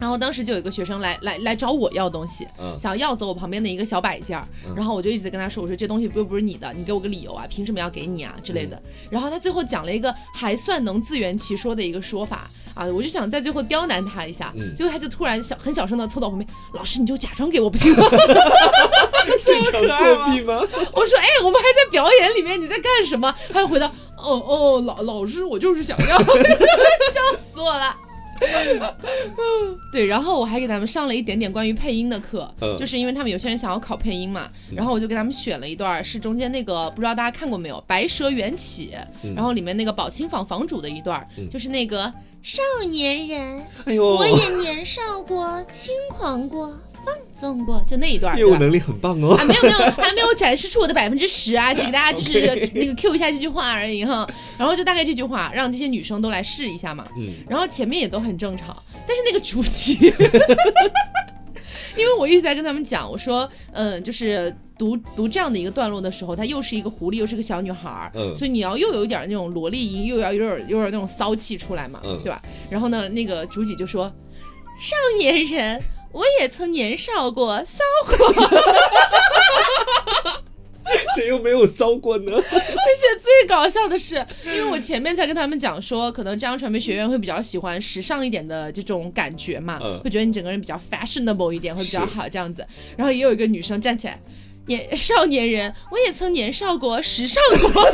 [0.01, 8.81] 然后当时就有一个学生来来来找我要东西，嗯想要走我旁边的一个小摆件儿，然后我就一直在跟他说，我说这东西又不是你的，你给我个理由啊，凭什么要给你啊之类的。
[9.11, 18.03] 然后他最后讲了一个还算能自圆其说的一个说法啊，我就想在最后刁难他一下，嗯结果他就突然小很小声的凑到我旁边，老师你就假装给我不行吗？
[19.39, 20.59] 现场作弊吗？
[20.93, 23.31] 我说哎，我们还在表演里面，你在干什么？
[23.53, 23.85] 他又回答，
[24.17, 26.25] 哦哦，老老师我就是想要， 笑
[27.53, 27.95] 死我了。
[29.91, 32.77] 对，然后我还给他们上了一点点关于配音的课，嗯。
[32.77, 38.91] 就是因为他们有些人想要考配音嘛，然后我就给他们选了一段是中间那个不知道大家看过没有《白蛇缘起》，
[39.23, 46.73] 嗯然后里面那个宝清坊房主的一段，就是那个少年人，哎呦，我也年少过，轻狂过，
[47.05, 48.37] 放纵过，就那一段？
[48.37, 49.35] 业务能力很棒哦。
[49.35, 54.27] 啊，没有没有，还没有展示出我的百分之十啊，只给大家 就是那个 Q 一下这句话而已哈。
[54.57, 57.07] 然后就大概这句话，让这些女生都来试一下嘛。
[57.17, 58.75] 嗯然后前面也都很正常，
[59.07, 60.13] 但是那个主题，
[61.97, 72.41] 因为我一直在跟他们讲，我说，嗯，就是读读这样的一个段落的时候，她又是一个狐狸，又是个小女孩儿，嗯所以你要又有一点那种萝莉音，又要有点有点那种骚气出来嘛，嗯对吧？
[72.69, 74.05] 然后呢，那个主体就说，
[74.79, 75.81] 少年人。
[76.11, 78.15] 我也曾年少过，骚过
[81.15, 82.31] 谁又没有骚过呢？
[82.35, 82.59] 而且
[83.21, 92.65] 最搞笑的是，因为我前面才跟他们讲说，可能中央传媒学院会比较喜欢时尚一点的这种感觉嘛，嗯会觉得你整个人比较 fashionable 一点，会比较好这样子。
[92.97, 94.19] 然后也有一个女生站起来，
[94.67, 97.91] 年少年人，我也曾年少过，时尚过，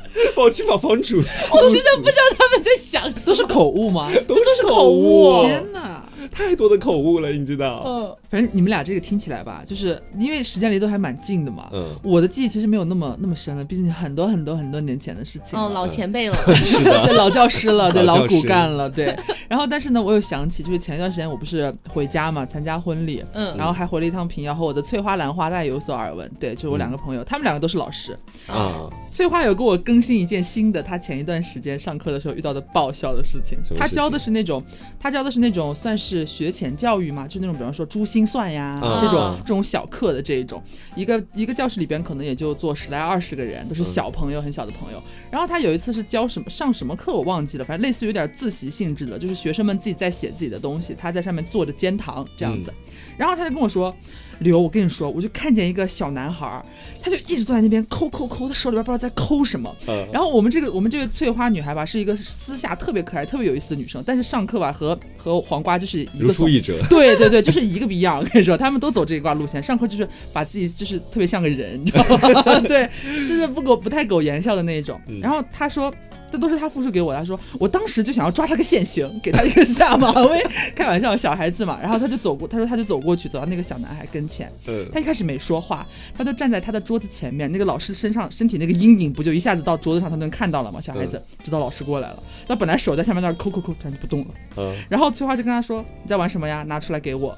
[0.34, 1.16] 宝清坊房主，
[1.52, 4.10] 我真的不知道他们在想什么，都是口误吗？
[4.26, 6.02] 都这都是口口误天哪！
[6.32, 7.84] 太多的口误了，你知道？
[7.86, 11.68] 嗯，反正你们俩这个听起来吧，就是因为时间离都还蛮近的嘛。
[11.72, 15.66] 嗯我的记忆其实没有那么那么深了，毕竟很多很多很多年前的事情了。
[15.66, 19.14] 哦，老前辈了， 是的， 对老教师了，对老骨干了，对。
[19.48, 26.28] 然后但是呢，我又想起，就是前一段时间我不是回家嘛，参加婚礼，嗯然后还回了一趟平遥，和我的翠花兰花大家有所耳闻。
[26.40, 28.18] 对，就是我两个朋友，他们两个都是老师。
[28.46, 33.74] 啊，翠花有给我更新一件新的，他前一段时间上课的时候遇到的爆笑的事情什么。
[33.74, 34.62] 事情她教的是那种，
[35.00, 40.62] 他教的是那种算是学前教育嘛，就那种比方说珠心算呀、啊这种这种小课的这一种。
[40.94, 45.02] 一个一个教室里边可能也就坐十来二十个人，都是小朋友，很小的朋友。
[45.30, 52.72] 然后他有一次是教什么上什么课我忘记了，反正类似于有点自习性质的，就是学生们自己在写自己的东西，他在上面坐着煎糖这样子。
[53.16, 53.94] 然后他就跟我说。
[54.40, 56.60] 刘，我跟你说，我就看见一个小男孩，
[57.00, 59.72] 他就一直坐在那边抠抠抠，他手里边不知道在抠什么。
[59.94, 66.74] 嗯然后我们这个我们这个翠花女孩吧，是一个私下特别可爱、特别有意思的女生，但是上课吧和和黄瓜就是一个出一辙。
[66.88, 68.18] 对对对，就是一个逼样。
[68.18, 72.04] 我跟你说，他们都走这一挂路线，上课就是把自己就是特别像个人，你知道
[72.44, 72.60] 吗？
[72.66, 72.88] 对，
[73.28, 75.00] 就是不苟不太苟言笑的那一种。
[75.20, 75.92] 然后他说。
[76.34, 80.44] 这都是他复述给我的，他说我当时就想要抓他个现行，给他一个下马威，
[80.74, 81.78] 开玩笑，小孩子嘛。
[81.80, 90.80] 然后他就走过，他说他就走过去，走到那个小男孩跟前，嗯他一开始没说话，他就站在他的桌子前面，那个老师身上身体那个阴影不就一下子到桌子上，他能看到了吗？
[90.80, 94.26] 小孩子知道老师过来了，那本来手在下面那儿抠抠抠，突然就不动了。
[94.56, 96.64] 嗯，然后翠花就跟他说：“你在玩什么呀？
[96.64, 97.32] 拿出来给我。”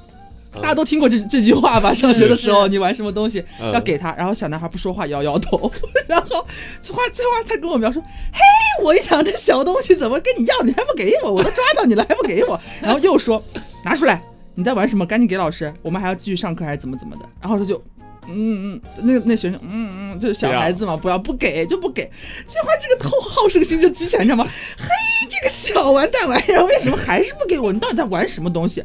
[0.54, 1.92] 嗯大家都听过这这句话吧？
[1.92, 5.70] 上学的时候，你玩什么东西嗯要给他，然后小男孩不说话，摇摇头。
[6.06, 6.46] 然后
[6.80, 8.00] 翠花翠花他跟我描述
[8.32, 8.40] ：“嘿，
[8.82, 13.42] 我一想这小东西怎么跟你要，你还不给我，我都抓到你了还不给我。” 然后又说
[13.84, 14.22] ：“拿出来，
[14.54, 15.04] 你在玩什么？
[15.04, 17.82] 赶紧给老师，我们还要继续上课还是怎么怎么的？”然后他就。
[18.28, 22.10] 嗯嗯，那个那学生，嗯嗯，就是小孩子嘛，不要不给就不给。
[22.48, 24.50] 翠花这个好好胜心就激起来，你知道吗？
[24.76, 24.88] 嘿，
[25.30, 27.72] 这个小完蛋玩意儿，为什么还是不给我？
[27.72, 28.82] 你到底在玩什么东西？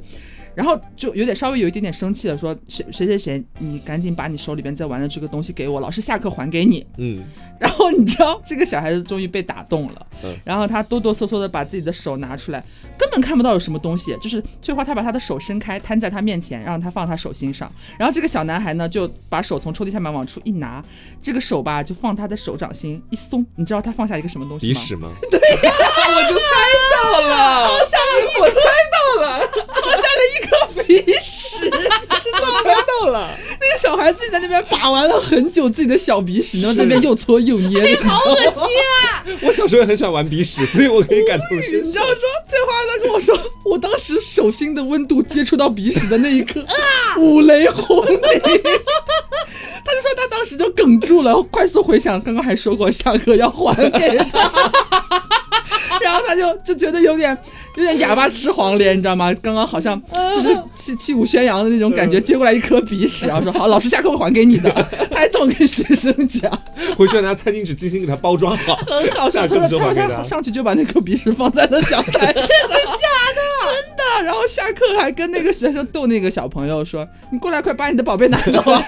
[0.56, 6.86] 然后就有点稍微有一点点生气了，说谁谁谁谁，你赶紧把你手里边在玩的这个东西给我，老师下课还给你。
[6.98, 7.24] 嗯，
[7.60, 12.64] 然后你知道这个小孩子终于被打动了，嗯然后他哆哆嗦嗦的把自己的手拿出来，
[12.98, 20.84] 根本看不到有什么东西，就是翠花她把她的手伸开，摊在他面前，让他放他手心上，然后这个小男孩呢就把手从抽屉下面往出一拿，
[21.22, 24.74] 这个手吧就放他的手掌心一松，你知道他放下一个什么东西吗？
[24.74, 25.12] 鼻屎吗？
[26.92, 28.12] 到了，放下了，
[28.42, 28.56] 我猜
[28.92, 29.81] 到了，放下了一颗
[30.72, 32.84] 鼻屎，你知道吗？
[33.02, 33.30] 到了，
[33.60, 37.96] 那个小孩自己在那边把玩了很久自己的小鼻屎， 然后在那边又搓又捏？
[38.04, 39.24] 好恶心啊！
[39.42, 42.06] 我小时候也很喜欢玩鼻屎，所以我可以感同身受你知道。
[42.06, 42.16] 说
[42.48, 46.66] 翠花她跟我说，我当时手心的温度接触到鼻屎的那一刻，
[47.18, 48.22] 五雷轰顶。
[49.84, 54.52] 他就说他当当时就哽住了，快速回想刚刚还说过下课要还给他，
[56.02, 57.38] 然后他就就觉得有点
[57.76, 59.34] 有点哑巴吃黄连，你知道吗？
[59.42, 60.02] 刚刚好像
[60.36, 64.70] 就是气气武宣扬的那种感觉，接过来一颗鼻屎，然后说好，老师下课会还给你的，
[65.10, 66.52] 他还这么跟学生讲，
[66.98, 69.42] 回去拿餐巾纸精心给他包装好，很好笑。
[69.42, 73.42] 下课的时候他还给他说他上去就把那颗鼻屎放在了讲台， 真的假的？
[73.62, 74.26] 真的。
[74.26, 78.84] 然后下课还跟那个学生逗那个小朋友说：“你过来，快把你的宝贝拿走啊！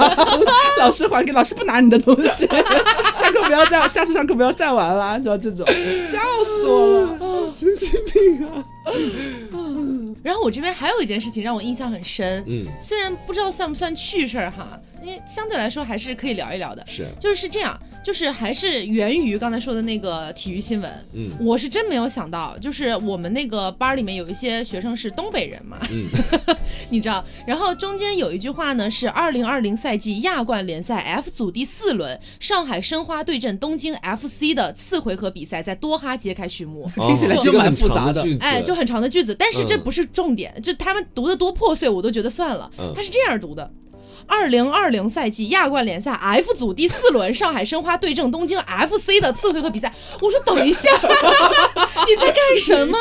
[0.77, 2.45] 老师还给，老师不拿你的东西。
[2.47, 7.49] 下课不要再，下次上课不要再玩了，你知道这种，笑死我了。
[7.49, 8.63] 神经病啊！
[10.23, 16.83] 然后我这边还有一件事情让我印象很深，嗯，虽然不知道算不算趣事儿哈，因为相对来说还是可以聊一聊的。
[16.87, 20.91] 是，就是是这样，就是还是源于刚才说的那个体育新闻。
[21.13, 26.07] 嗯我是真没有想到，就是我们那个班里面有一些学生是东北人嘛，嗯
[26.89, 27.23] 你知道。
[27.45, 36.89] 然后中间有一句话呢，是二零二零赛季亚冠联赛 F 组第四轮，上海申花对阵东京 FC 的次回合比赛在多哈揭开序幕。
[36.95, 42.71] 听起来就蛮复杂的哎，就很长的句子，但是这嗯不是重点，就他们读的多破碎，我都觉得算了。
[42.79, 43.69] 嗯他是这样读的。
[44.25, 49.93] 二零二零赛季亚冠联赛 F 组第四轮，上海申花对阵东京 FC 的次回合比赛。
[50.21, 50.89] 我说等一下，
[52.07, 52.97] 你在干什么？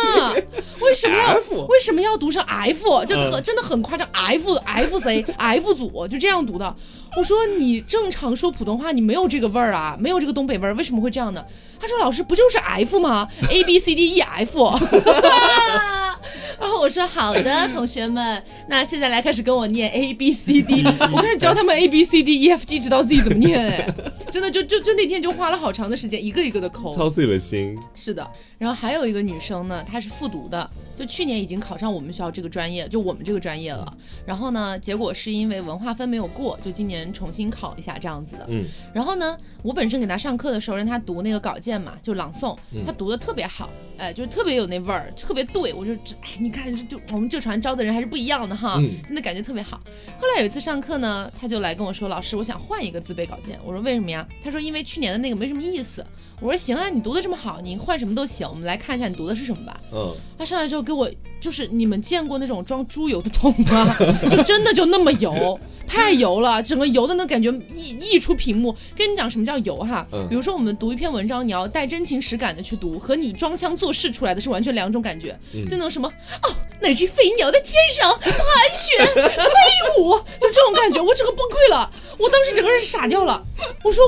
[0.81, 1.35] 为什么要
[1.69, 3.05] 为什么要读成 F？
[3.07, 6.77] 就很、嗯真的很夸张，F F Z F 组就这样读的。
[7.17, 11.45] 我说你正常说普通话，你没有这个味儿啊，没有这个东北味儿，为什么会这样呢？
[11.81, 14.59] 他说老师不就是 F 吗？A B C D E F。
[16.61, 23.95] 然后我说好的，同学们，那现在来开始跟我念 A B C D，我开始教他们 A B C D E F G 直到 Z 怎么念，哎，
[24.31, 26.95] 真的就就就那天就花了好长的时间，一个一个的抠。
[26.95, 27.79] 操碎了心。
[27.95, 33.97] 是的，然后还有一个女生呢，她是复读的，就去年已经考上我们学校这个专业，就我们这个专业了。
[34.27, 38.47] 然后呢，结果是因为文化分没有过，就今年重新考一下这样子的。
[38.49, 49.81] 嗯，然后呢，我本身给她上课的时候让她读那个稿件嘛，就朗诵，嗯她读的特别好，哎，就是特别有那味儿，特别对我就这，哎，你看就就我们这船招的人还是不一样的哈，嗯真的感觉特别好。
[50.21, 53.59] 后来有一次上课呢，他就来跟我说，老师，我想换一个自备稿件。
[53.65, 54.27] 我说为什么呀？
[54.45, 56.05] 他说因为去年的那个没什么意思。
[56.41, 58.49] 我说行啊，你读的这么好，你换什么都行。
[58.49, 59.81] 我们来看一下你读的是什么吧。
[59.93, 61.09] 嗯，他上来之后给我，
[61.41, 63.97] 就是你们见过那种装猪油的桶吗？
[64.29, 65.61] 就真的就那么油，
[65.93, 68.75] 太油了，整个油的那感觉溢溢出屏幕。
[68.97, 70.07] 跟你讲什么叫油哈？
[70.11, 75.39] 嗯比如说我们读一篇文章，你要带真情实感的去读，和你装腔作势出来的是完全两种感觉。
[75.53, 76.49] 嗯就那种什么哦，
[76.81, 78.33] 那只飞鸟在天上盘
[78.73, 83.45] 旋飞舞，就这种感觉，我整个崩溃了，我当时整个人傻掉了。
[83.85, 84.03] 我说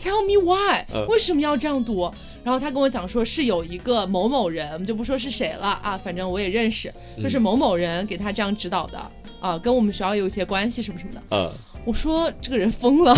[0.00, 2.10] Why？Tell me why？、嗯为什么要这样读？
[2.42, 8.98] 然后他跟我讲说是有一个某某人，我们就不说是谁了啊，反正我也认识，就是某某人给他这样指导的
[9.40, 11.22] 啊，跟我们学校有一些关系什么什么的。
[11.30, 11.52] 呃，
[11.84, 13.16] 我说这个人疯了，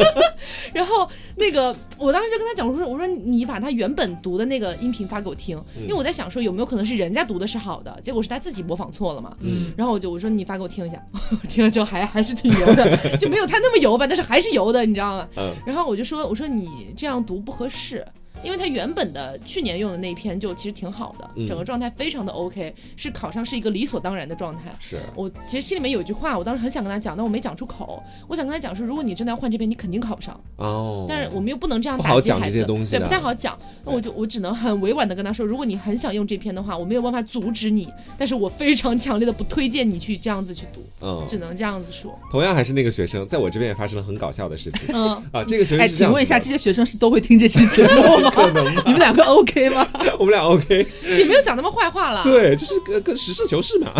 [0.72, 9.34] 然后那个我当时就跟他讲我说，我说你把他原本读的那个音频发给我听，因为我在想说有没有可能是人家读的是好的，结果是他自己模仿错了嘛。
[9.40, 11.02] 嗯然后我就我说你发给我听一下，
[11.48, 15.28] 听了之后还还是挺油的，就没有他那么油吧，但是还是油的，你知道吗？
[15.36, 18.04] 嗯然后我就说我说你这样读不合适。
[18.46, 24.72] 因为他原本的去年用的那一篇就其实挺好的，嗯整个状态非常的 OK，是考上是一个理所当然的状态。
[24.78, 28.00] 是，我其实心里面有一句话，我当时很想跟他讲，但我没讲出口。
[28.28, 30.40] 我想跟他讲说，如果你真的要换这篇，你肯定考不上。
[30.56, 33.58] 哦，但是我们又不能这样不好讲打击孩子，对，这些东西的不太好讲。
[33.84, 42.16] 那我就我只能很委婉的跟他说，如果你很想用这篇的话，我没有办法阻止你，但是我非常强烈的不推荐你去这样子去读，嗯，只能这样子说。
[42.30, 45.44] 同样还是那个学生，在我这边也发生了很搞笑的事情嗯，啊。
[45.44, 48.30] 这个学生哎，请问一下，这些学生是都会听这期节目吗？
[48.36, 49.86] 可能你们两个 OK 吗？
[50.18, 50.86] 我们俩 OK，
[51.18, 52.22] 也没有讲那么坏话啦。
[52.22, 53.92] 对，就是跟跟实事求是嘛，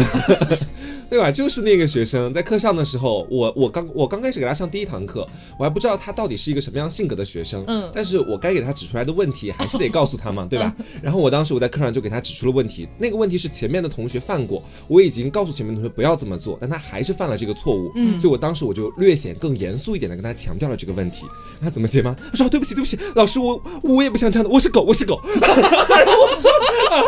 [1.09, 1.31] 对吧？
[1.31, 5.27] 就是那个学生在课上的时候，我我刚我刚开始给他上第一堂课，
[5.59, 10.75] 我还不知道他到底是一个什么样性格的学生，嗯但是我该给他指出来的问题还是得告诉他嘛，对吧？
[11.03, 21.27] 然后我当时我在课上就给他指出了问题，那个问题是前面的同学犯过，我已经告诉前面同学不要这么做，但他还是犯了这个错误，嗯所以我当时我就略显更严肃一点的跟他强调了这个问题。
[21.61, 22.15] 他怎么解吗？
[22.31, 25.21] 他说、哦对不起对不起，老师我我也不想这样的，我是狗我是狗。
[25.41, 26.51] 然后我说
[26.91, 27.03] 啊，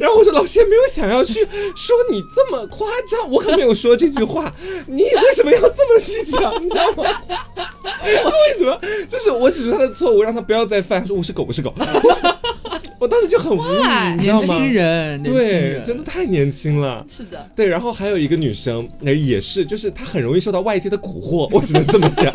[0.00, 4.52] 然后我说老师也没有想要去说你这么夸张，我可没有说这句话，
[4.86, 6.64] 你为什么要这么去讲？
[6.64, 7.04] 你知道吗？
[8.04, 8.80] 为什么？
[9.08, 11.00] 就是我指出他的错误，让他不要再犯。
[11.00, 11.72] 他说我是狗，我是狗。
[12.98, 14.46] 我当时就很无语，你知道吗？
[14.46, 17.04] 年轻人，年轻对，人，真的太年轻了。
[17.08, 22.32] 是的，对，然后还有一个女生，那也是，就是她很容易受到外界的蛊惑，我只能这么讲。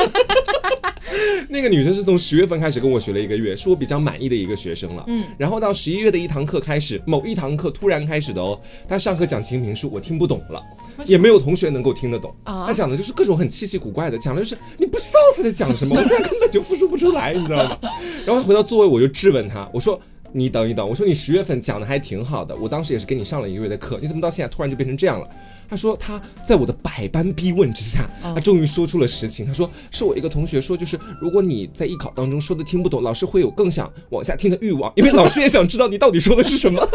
[1.51, 5.03] 那个女生是从十月份开始跟我学了一个月，是我比较满意的一个学生了。
[5.07, 10.61] 嗯，然后到十一月的一堂课开始，某一堂课突然开始的哦，她上课讲秦评书，我听不懂了，
[11.05, 12.31] 也没有同学能够听得懂。
[12.43, 17.79] 啊她讲的就是各种很稀奇古怪的，讲的就是你不知道她在讲什么，我现在根本就复述不出来，你知道吗？
[18.27, 19.99] 然后回到座位我就质问她，我说。
[20.31, 25.27] 你等一等，我说你十月份讲的还挺好的，我当时也是给你上了一个月的课，你怎么到现在突然就变成这样了？
[25.69, 29.45] 他说他在我的百般逼问之下，他终于说出了实情。
[29.45, 36.87] 他说是我一个同学说，就是如果你在艺考当中说的听不懂，老师会有更想往下听的欲望，因为老师也想知道你到底说的是什么。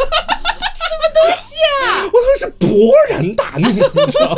[2.12, 4.36] 我当时勃然大怒，你知道？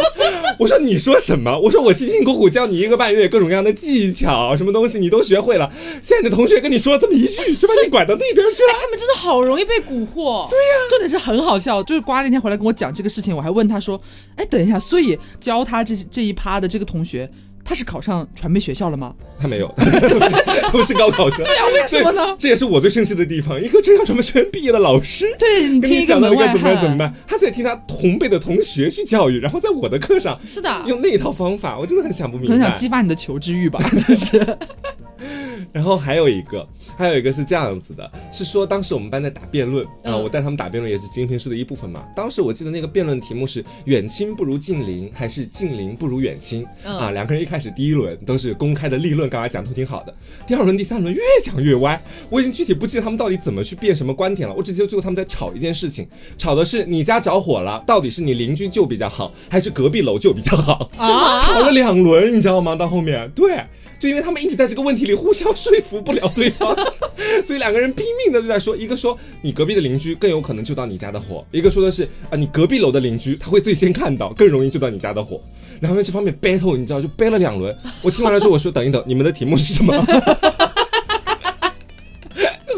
[0.58, 1.58] 我说你说什么？
[1.58, 5.70] 我说我辛辛苦苦教你一个半月，各种各样的技巧，什么东西你都学会了。
[6.02, 8.72] 现在你的同学跟你说了这么一句，就把你拐到那边去了。
[8.80, 10.48] 他们真的好容易被蛊惑。
[10.48, 14.00] 对呀，重点是很好笑，就是瓜那天回来跟我讲这个事情，我还问他说
[14.36, 17.28] ：“哎，等一下，所以教他这这一趴的这个同学，
[17.68, 21.44] 他是考上传媒学校了吗他没有，都 是都是高考生。
[21.44, 23.60] 对啊为什么呢这也是我最生气的地方。
[23.60, 32.74] 一个浙江传媒学院毕业的老师，？”对你跟听一个门外讲到该怎么办怎么，办，他在听他同辈的同学去教育，然后在我的课上是的，用那一套方法，我真的很想不明白很想。
[32.76, 34.56] 激发你的求知欲吧， 就是
[35.72, 42.04] 然后还有一个，还有一个是这样子的，是说当时我们班在打辩论啊、嗯我带他们打辩论也是精品书的一部分嘛。
[42.14, 47.10] 当时我记得那个辩论题目是远亲不如近邻，还是近邻不如远亲、嗯啊？
[47.10, 50.14] 两个人一开始第一轮都是公开的立论，刚才讲都挺好的。
[50.46, 60.90] 第二轮、第三轮越讲越歪，我已经具体不记得他们到底怎么去辩什么观点了，我只记得最后他们在吵一件事情，吵的是你家着火了，到底是你邻居救比较好，还是隔壁楼救比较好？
[60.92, 62.76] 是吗 吵了两轮，你知道吗？
[62.76, 63.64] 到后面，对，
[63.98, 66.76] 就因为他们一直在这个问题里互相说服不了对方，
[67.44, 75.40] 所以两个人拼命的就在说，一个说你隔壁的邻居更有可能救到你家的火，一个说的是啊你隔壁楼的邻居他会最先看到，更容易救到你家的火。
[75.80, 77.76] 两个人这方面 battle，你知道就 battle 了两轮。
[78.02, 79.92] 我听完了之后，我说等一等，你们的题目是什么？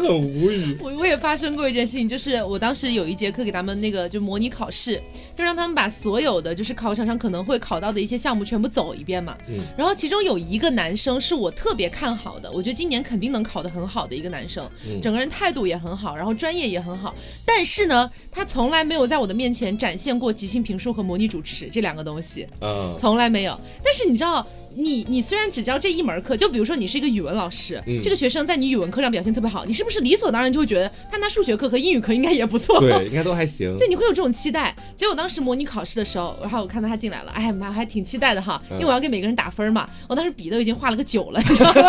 [0.01, 0.75] 很无语。
[0.81, 4.99] 我我也发生过一件事情，就是我当时有一节课给他们那个就模拟考试，
[5.39, 9.37] 就让他们把所有的就是考场上可能会考到的一些项目全部走一遍嘛。
[9.47, 17.15] 嗯然后其中有一个男生是我特别看好的，我觉得今年肯定能考得很好的一个男生，嗯整个人态度也很好，然后专业也很好。
[17.45, 22.45] 但是呢，他从来没有在我的面前展现过即兴评述和模拟主持这两个东西。
[22.59, 23.57] 嗯从来没有。
[23.81, 32.77] 但是你知道，你你虽然只教这一门课，就比如说你是一个语文老师，嗯这个学生在你语文课上表现特别好，你是不是理所当然就会觉得他那数学课和英语课应该也不错？
[32.81, 33.73] 对，应该都还行。
[33.79, 34.75] 对，你会有这种期待。
[34.97, 39.87] 结果当时模拟考试的时候，然后我看到他进来了，哎，妈，还挺期待的哈，因为我要给每个人打分嘛。
[40.07, 41.81] 我当时笔都已经画了个九了，你知道吗？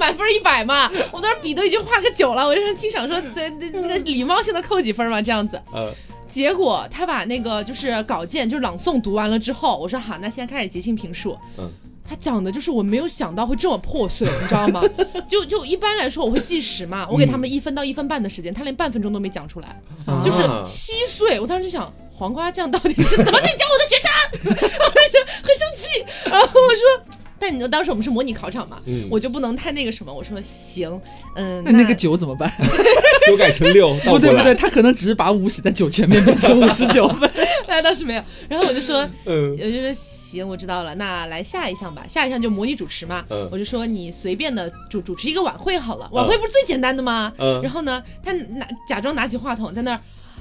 [0.00, 5.60] 满分一百嘛，我当时笔都已经画了个九了，我就心想说，对对，那个礼貌性的扣几分嘛，这样子。
[5.72, 5.92] 呃，
[6.26, 11.36] 结果他把那个就是稿件就是朗诵读完了之后，我说好，那现在开始即兴评述。
[11.58, 11.70] 嗯
[12.08, 14.80] 他讲的就是我没有想到会这么破碎，你知道吗？
[15.28, 21.40] 就就一般来说我会计时嘛，我给他们一分到一分半的时间，他连半分钟都没讲出来，啊就是稀碎。
[21.40, 24.10] 我当时就想，黄瓜酱到底是怎么在教我的学生？
[24.86, 27.16] 我就很生气，然后我说。
[27.38, 30.12] 但你知道当时我们是模拟考场嘛，嗯我就不能太那个什么。
[30.12, 30.98] 我说行，
[31.34, 32.50] 嗯，那那个九怎么办？
[33.28, 33.92] 九改成六。
[34.04, 37.30] 不对不对，他可能只是把五写在九前面，变成五十九分。
[37.68, 38.22] 那倒是没有。
[38.48, 40.94] 然后我就说，嗯我就说行，我知道了。
[40.94, 43.22] 那来下一项吧，下一项就模拟主持嘛。
[43.28, 47.30] 嗯我就说你随便的主主持一个晚会好了，晚会不是最简单的吗？
[47.36, 50.00] 嗯然后呢，他拿假装拿起话筒在那儿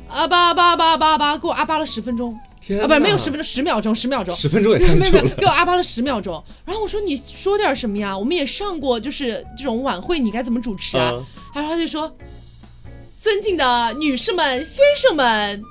[0.09, 2.37] 啊吧吧吧吧吧，给我阿巴了十分钟。
[2.61, 5.29] 天啊，不是没有十分钟，十秒钟，十秒钟，十分钟也太久了。
[5.37, 6.43] 给我阿巴了十秒钟。
[6.65, 8.17] 然后我说你说点什么呀？
[8.17, 11.11] 我们也上过就是这种晚会，你该怎么主持啊？
[11.13, 12.13] 嗯然后他就说
[13.15, 15.63] ：“尊敬的女士们、先生们，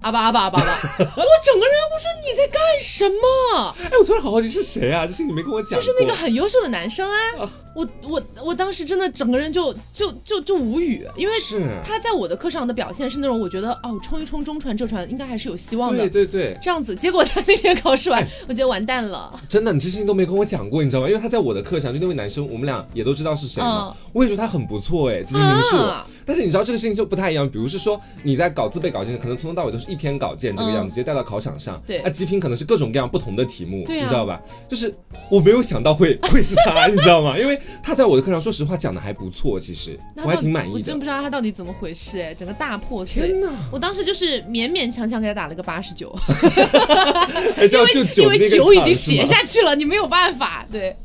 [0.00, 3.76] 啊吧啊吧啊吧啊吧！” 我整个人，我说你在干什么？
[3.84, 5.06] 哎，我突然好好奇是谁啊？
[5.06, 7.16] 就是你没跟我讲，就是那个很优秀的男生啊！
[7.40, 16.22] 啊我我我当时真的整个人就就就就无语，因为是他在我的课上的表现是那种我觉得哦，冲一冲中传浙传应该还是有希望的对。
[16.22, 19.30] 对对，这样子，结果他那天考试完，我觉得完蛋了。
[19.48, 21.08] 真的，你这事情都没跟我讲过，你知道吗？
[21.08, 23.94] 因为他在我的课上，就那位男生，我们俩也都知道是谁嘛。
[24.12, 25.76] 我也觉得他很不错哎，即兴民宿。
[25.76, 31.82] 啊但是你知道这个事情就不太一样，比如是说你在搞自备稿件，可能从头到尾都是一篇稿件这个样子，直接带到考场上。
[31.84, 34.40] 对那极品可能是各种各样不同的题目，你知道吧？
[34.68, 34.94] 就是
[35.28, 37.36] 我没有想到会会是他， 你知道吗？
[37.36, 40.78] 因为他在我的课上，说实话讲的还不错，其实我还挺满意的。
[40.78, 43.28] 我真不知道他到底怎么回事，哎，整个大破碎。
[43.28, 46.12] 天哪，我当时就是勉勉强强给他打了个八十九
[47.56, 50.66] 还是要就因为酒那个酒已经写下去了，你没有办法。
[50.70, 50.96] 对，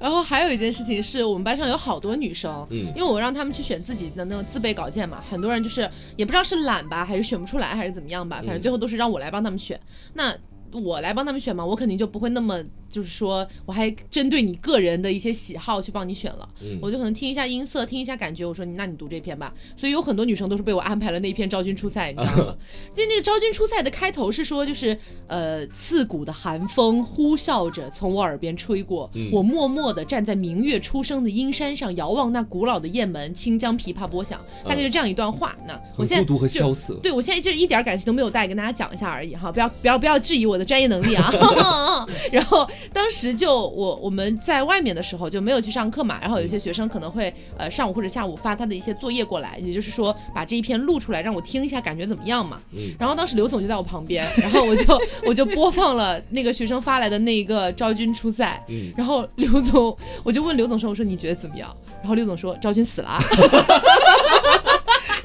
[0.00, 9.78] 然后还有一件事情是我们班上有好多女生，嗯因为我让他们去选自己的那种自备稿件嘛，很多人就是也不知道是懒吧，还是选不出来，还是怎么样吧，反正最后都是让我来帮他们选。
[10.14, 10.34] 那
[10.72, 19.52] 我来帮他们选嘛，我肯定就不会那么就就是说我还针对你个人的一些喜好去帮你选了，嗯我就可能听一下音色，听一下感觉，我说你那你读这篇吧。
[19.76, 22.56] 所以有很多女生都是被我安排了那一篇《昭君出塞》，你知道吗？
[22.96, 35.54] 就那个《昭君出塞》的开头是说，就是呃，刺骨的寒风呼啸着从我耳边吹过，嗯我默默地站在明月初升的阴山上，遥望那古老的雁门，清江琵琶拨响，大概就这样一段话。
[35.68, 36.94] 那我现在孤独和就萧瑟。
[37.02, 41.30] 对，我现在就是一点感情都没有带，跟大家讲一下而已哈，不要不要不要质疑我的专业能力啊。
[42.32, 52.60] 然后当时就我我们在外面的时候就没有去上课嘛，然后有一些学生可能会呃上午或者下午发他的一些作业过来，也就是说把这一篇录出来让我听一下，感觉怎么样嘛。
[52.72, 61.74] 嗯然后当时刘总就在我旁边，然后我就我就播放了那个学生发来的那一个昭君出塞，嗯然后刘总我就问刘总说，我说你觉得怎么样？
[62.00, 63.22] 然后刘总说昭君死了啊。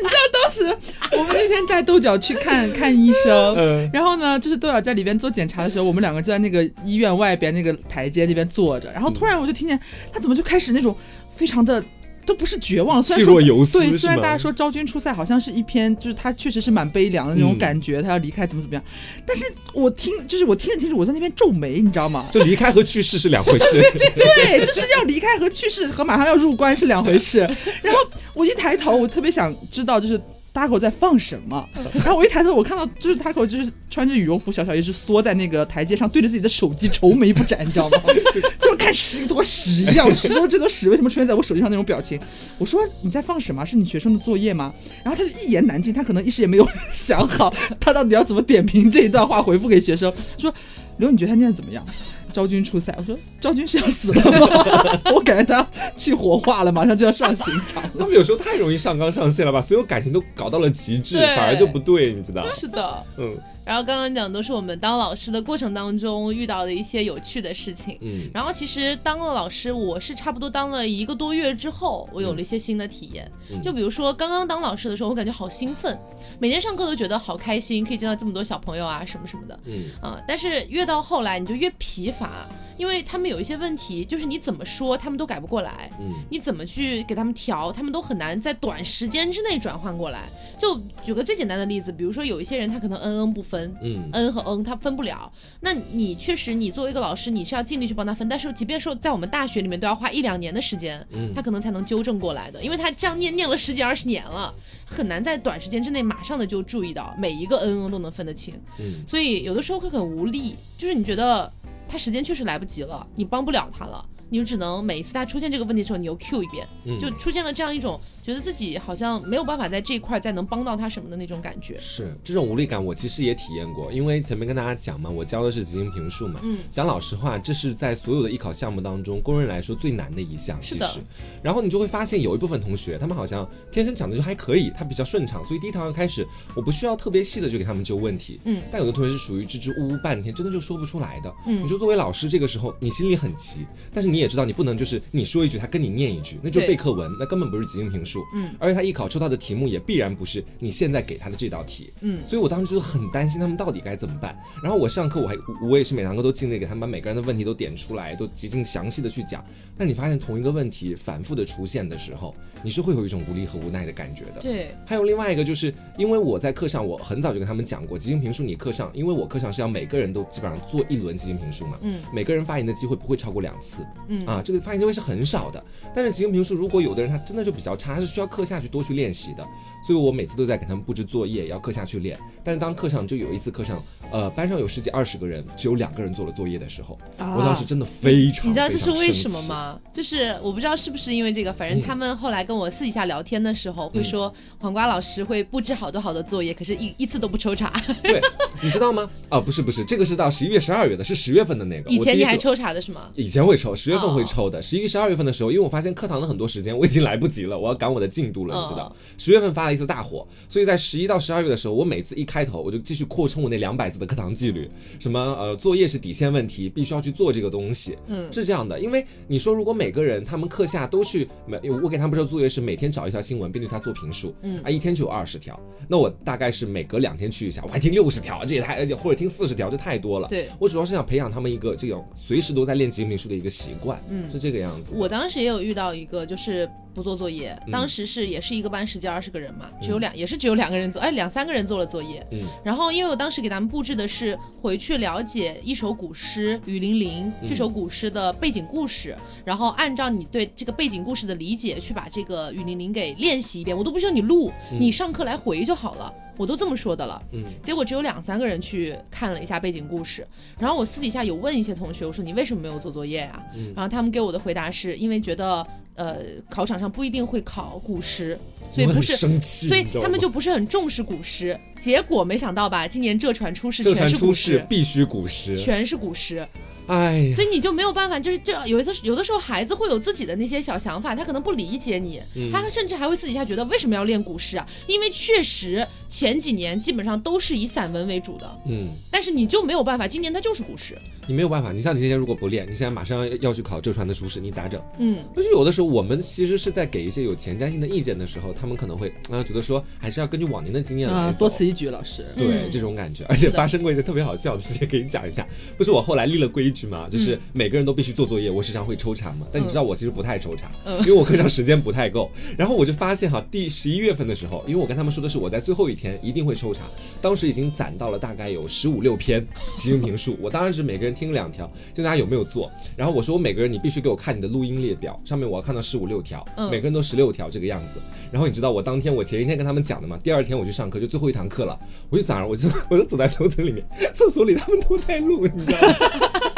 [0.01, 0.63] 当时
[1.11, 9.79] 我们那天带豆角去看看医生，嗯然后呢，就是豆角在里边做检查的时候，我们两个就在那个医院外边那个台阶那边坐着，然后突然我就听见
[10.11, 10.95] 他怎么就开始那种
[11.29, 11.83] 非常的。
[12.25, 18.83] 都不是绝望，虽然说对，虽然大家说《昭君出塞》好像是一篇，就是他确实是蛮悲凉的那种嗯感觉，他要离开怎么怎么样，
[19.25, 22.25] 但是我听就是我听着听着，我在那边皱眉，你知道吗？
[22.31, 23.81] 就离开和去世是两回事。
[24.15, 27.39] 对，就是要离开和去世和马上要入关是两回事。
[27.81, 27.99] 然后
[28.33, 30.21] 我一抬头，我特别想知道就是。
[30.53, 31.67] 大口在放什么？
[31.95, 37.97] 然后我一抬头，我看到就是大口就是穿着羽绒服，小小一只缩在那个台阶上，对着自己的手机愁眉不展，你知道吗？
[38.59, 42.19] 就看十坨屎一样，十多这坨屎为什么出现在我手机上那种表情？
[42.57, 43.65] 我说你在放什么？
[43.65, 44.73] 是你学生的作业吗？
[45.03, 50.53] 然后他就一言难尽，他可能一时也没有 想好他到底要怎么点评这一段话回复给学生，说
[50.97, 51.85] 刘你觉得他念的怎么样？
[52.31, 54.99] 昭君出塞，我说昭君是要死了吗？
[55.13, 57.89] 我感觉他去火化了，马上就要上刑场了。
[57.99, 62.47] 他们有时候太容易上纲上线了，把所有感情都搞到了极致，反而就不对，你知道？
[62.55, 63.03] 是的。
[63.17, 63.37] 嗯
[63.71, 67.97] 然后刚刚讲都是我们当老师的过程当中遇到的一些有趣的事情。
[68.01, 73.31] 嗯然后其实当了老师，我是差不多当了一个多月之后，我有了一些新的体验。
[73.49, 75.97] 嗯就比如说刚刚当老师的时候，我感觉好兴奋，
[76.37, 79.57] 每天上课都觉得好开心，可以见到这么多小朋友啊什么什么的。
[79.67, 82.45] 嗯啊、但是越到后来你就越疲乏，
[82.81, 85.87] 因为他们有一些问题，就是你怎么说他们都改不过来。
[85.99, 86.15] 嗯。
[86.31, 90.27] 你怎么去给他们调，他们都很难在短时间之内转换过来。
[90.57, 94.09] 就举个最简单的例子，比如说有一些人他可能嗯嗯不分，嗯。
[94.13, 101.31] 嗯和嗯他分不了，那你确实你作为一个老师，你是要尽力去帮他分，但是即便说在我们大学里面都要花一两年的时间，嗯。
[101.35, 104.51] 他可能才能纠正过来的，因为他这样念念了十几二十年了，
[104.87, 109.05] 很难在短时间之内马上的就注意到每一个嗯嗯都能分得清，嗯。
[109.07, 111.51] 所以有的时候会很无力，就是你觉得
[111.91, 114.07] 他时间确实来不及了，你帮不了他了。
[114.31, 121.77] 你就只能每一次他出现这个问题的时候，你又 Q 一遍，嗯就出现了这样一种觉得自己好像没有办法在这一块再能帮到他什么的那种感觉。
[121.77, 122.15] 是。
[122.23, 130.87] 这种无力感，我其实也体验过，因为前面跟大家讲嘛，我教的是即兴评述嘛，嗯，讲老实话，这是在所有的艺考项目当中，公认来说最难的一项，是的。
[130.87, 130.99] 其实。
[131.43, 136.25] 然后你就会发现有一部分同学，他们好像天生讲的就还可以，他比较顺畅，所以第一堂课开始，
[136.55, 141.63] 我不需要特别细的去给他们揪问题，嗯，但有的同学是属于支支吾吾半天，真的就说不出来的，嗯。
[141.63, 152.25] 你就作为老师，这个时候你心里很急，但是你也知道你不能就是你说一句，他跟你念一句，那就是背课文，那根本不是即兴评述，嗯，而且他艺考抽到的题目也必然不是你现在给他的这道题，嗯。
[152.25, 154.37] 所以我当时就很担心他们到底该怎么办。
[154.63, 159.43] 然后我上课我还我也是每堂课都尽力给他们把每个人的问题都点出来，都极尽详细的去讲。
[159.77, 164.41] 但你发现同一个问题反复的出现的时候，你是会有一种无力和无奈的感觉的。
[164.41, 173.85] 对，还有另外一个，就是因为我在课上，我很早就跟他们讲过，即兴评述你课上，因为我课上是要每个人都基本上做一轮即兴评述嘛，嗯，每个人发言的机会不会超过两次，
[174.25, 175.63] 啊，这个发言机会是很少的。
[175.93, 179.47] 但是即兴评述，如果有的人他真的就比较差，他是需要课下去多去练习的，
[179.85, 182.19] 所以我每次都在给他们布置作业，要课下去练。
[182.43, 189.11] 但是当课上就有一次课上，呃，班上有十几二十个人，只有两个人做了作业的时候，啊我当时真的非常，你知道这是为？
[189.11, 189.79] 什么吗？
[189.91, 197.71] 就是我不知道是不是因为这个，反正他们后来跟我私底下聊天的时候会说，黄瓜老师会布置好多好多作业，可是一一次都不抽查。
[198.01, 198.21] 对，
[198.63, 199.07] 你知道吗？
[199.29, 201.89] 啊，不是不是，这个是到十一月、十二月的，是十月份的那个。
[201.91, 203.09] 以前你还抽查的是吗？
[203.15, 204.61] 以前会抽，十月份会哦抽的。
[204.61, 208.95] 十一、十二月份的时候，因为我发现课堂的很多时间我已经来不及了，我要赶我的进度了，你知道哦。
[209.17, 214.69] 十月份发了一次大火，所以在十一到十二月的时候，我每次一开头我就继续扩充我那两百字的课堂纪律，
[214.99, 217.97] 什么呃作业是底线问题，必须要去做这个东西。
[218.07, 218.31] 嗯。
[218.31, 224.61] 是这样的，因为你说如果每个人他们课下都去每我给他们布置作业是每天找一条新闻并对它做评述，嗯。
[224.63, 230.27] 啊一天就有二十条，那我大概是每隔两天去一下，我还听六十条，这也太或者听四十条，这太多了。
[230.27, 230.47] 对。
[230.59, 234.29] 我主要是想培养他们一个这种随时都在练即兴评书的一个习惯，嗯。
[234.31, 234.93] 是这个样子。
[234.95, 237.57] 我当时也有遇到一个，就是不做作业。
[237.65, 242.25] 嗯当时是也是一个班十几二十个人嘛，只有两也是只有两个人做，哎两三个人做了作业。
[242.31, 249.15] 嗯然后因为我当时给他们布置的是回去了解一首古诗《雨霖铃》嗯这首古诗的背景故事，
[249.45, 256.13] 然后按照你对这个背景故事的理解去把这个《雨霖铃》给练习一遍，我都不需要你录，你上课来回就好了。
[256.41, 257.43] 我都这么说的了，嗯。
[257.61, 260.25] 结果只有两三个人去看了一下背景故事，
[260.57, 263.71] 然后我私底下有问一些同学，我说你为什么没有做作业呀、嗯。
[263.75, 266.17] 然后他们给我的回答是因为觉得呃
[266.49, 268.37] 考场上不一定会考古诗，
[268.73, 276.47] 所以不是所以他们就不是很重视古诗，结果没想到吧，今年浙传出世浙全是古诗，必须古诗，全是古诗，
[276.87, 284.67] 哎，所以你就没有办法，就是这有的有的时候孩子会有自己的那些小想法，他可能不理解你，嗯他甚至还会私底下觉得为什么要练古诗啊？
[284.87, 288.89] 因为确实前几年基本上都是以散文为主的，嗯。
[289.09, 294.81] 但是你就没有办法，今年它就是古诗，你没有办法，你像你今天如果不练，你现在马上要要去考浙传的书试，你咋整？
[294.97, 302.25] 嗯，就是有的时候我们其实是在给一些有前瞻性的意见的时候，他们可能会啊觉得说还是要根据往年的经验来啊，多此一举，老师。
[302.37, 305.45] 对、嗯这种感觉，而且发生过一些特别好笑的事情，给你讲一下。
[305.77, 309.47] 不是我后来立了规矩嘛，就是每个人都必须做作业，我时常会抽查嘛。
[309.51, 312.31] 但你知道我其实不太抽查，因为我课上时间不太够。
[312.57, 316.83] 然后我就发现哈，第十一月份的时候，因为我跟他们说的是我在最后一天一定会抽查，
[317.21, 319.45] 当时已经攒到了大概有十五六篇
[319.77, 322.71] 集云评述， 我当然是每个人听两条，就大家有没有做。
[322.95, 327.99] 然后我说我每个人你必须给我看你的录音列表，上面我要看到十五六条，嗯每个人都十六条这个样子。
[328.31, 331.77] 然后你知道我当天我前一天跟他们讲的嘛，第二天我去上课就最后一堂课了，
[332.09, 336.50] 我就早上我就 我就走在楼层里面，厕所里他们都在录，你知道吗？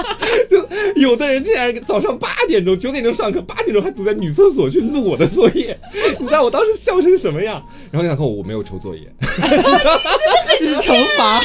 [0.95, 5.77] 就有的人竟然早上八点钟、九点钟上课，八点钟还堵在女厕所去录我的作业，
[6.19, 7.63] 你知道我当时笑成什么样？
[7.91, 9.01] 然后那堂课我没有抽作业，
[10.59, 11.41] 这 是惩罚。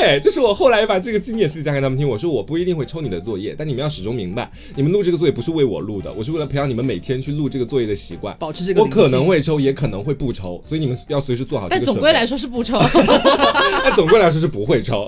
[0.00, 8.36] 对，就是我后来把这个经典事讲给他们听，我说我不一定会抽你的作业，但你们要始终明白，你们录这个作业不是为我录的，我是为了培养你们每天去录这个作业的习惯。
[8.38, 12.00] 保持这个我可能会抽，也可能会不抽，所以你们要随时做好这但个准备。
[12.00, 12.78] 总归来说是不抽。
[13.84, 15.06] 但总归来说是不会抽。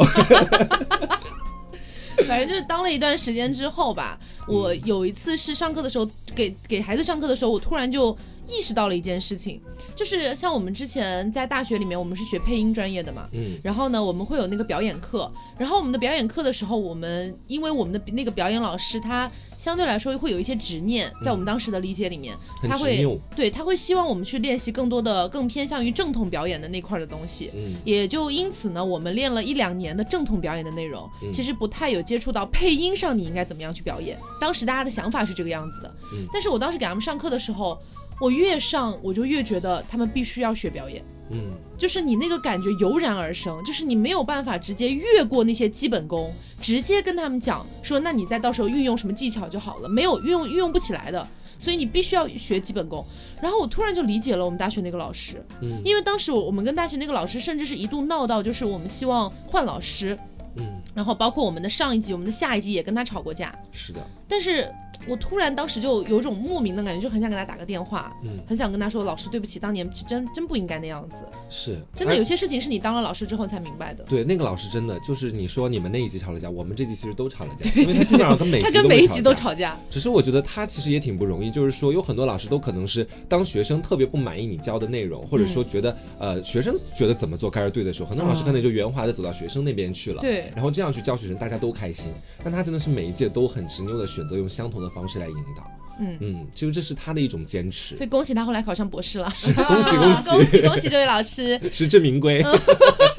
[2.29, 8.15] 反正就是当了一段时间之后吧，我有一次是上课的时候，给给孩子上课的时候，我突然就
[8.49, 9.61] 意识到了一件事情，
[9.95, 23.05] 就是像我们之前在大学里面，我们是学配音专业的嘛，嗯，然后呢，我们会有那个表演课，然后我们的表演课的时候，我们因为我们的那个表演老师他相对来说会有一些执念，在我们当时的理解里面，很他会。
[23.37, 27.51] 对他会希望我们去练习更多的更偏向于正统表演的那块儿的东西。
[27.55, 34.19] 嗯也就因此呢，我们练了一两年的正统表演的内容，嗯其实不太有接触到配音上你应该怎么样去表演。
[34.41, 37.79] 当时大家的想法是这个样子的，嗯但是我当时给他们上课的时候，
[38.21, 41.03] 我越上我就越觉得他们必须要学表演。
[41.31, 53.05] 嗯就是你那个感觉油然而生，就是你没有办法直接越过那些基本功，直接跟他们讲说，那你再到时候运用什么技巧就好了，没有运用运用不起来的，所以你必须要学基本功。
[53.41, 60.19] 然后我突然就理解了我们大学那个老师，嗯因为当时我我们跟大学那个老师甚至是一度闹到，就是我们希望换老师，
[60.57, 64.69] 嗯，然后包括我们的上一季、我们的下一季也跟他吵过架，是的，但是
[65.07, 71.25] 我突然当时就有一种莫名的感觉，就很想给他打个电话，嗯很想跟他说，老师对不起，当年是真真不应该那样子。
[71.49, 74.05] 是真的有些事情是你当了老师之后才明白的。
[74.05, 79.77] 对，那个老师真的就是你说你们那一集吵了架，我们这集其实都吵了架，因为他基本上跟每他集会跟每一集都吵架。
[79.91, 90.21] 只是我觉得他其实也挺不容易，就是说有很多老师都可能是当学生特别不满意你教的内容，或者说觉得、呃学生觉得怎么做该是对的时候，很多老师可能就圆滑的走到学生那边去了。
[90.21, 92.11] 对然后这样去教学生，大家都开心。
[92.43, 95.71] 但他真的是每一届都很执拗的选择用相同的方式来引导。
[96.01, 99.29] 嗯嗯，其实这是他的一种坚持所，以恭喜他后来考上博士了，
[99.67, 101.61] 恭喜 恭喜恭喜恭喜这位老师。
[101.73, 102.41] 实至名归。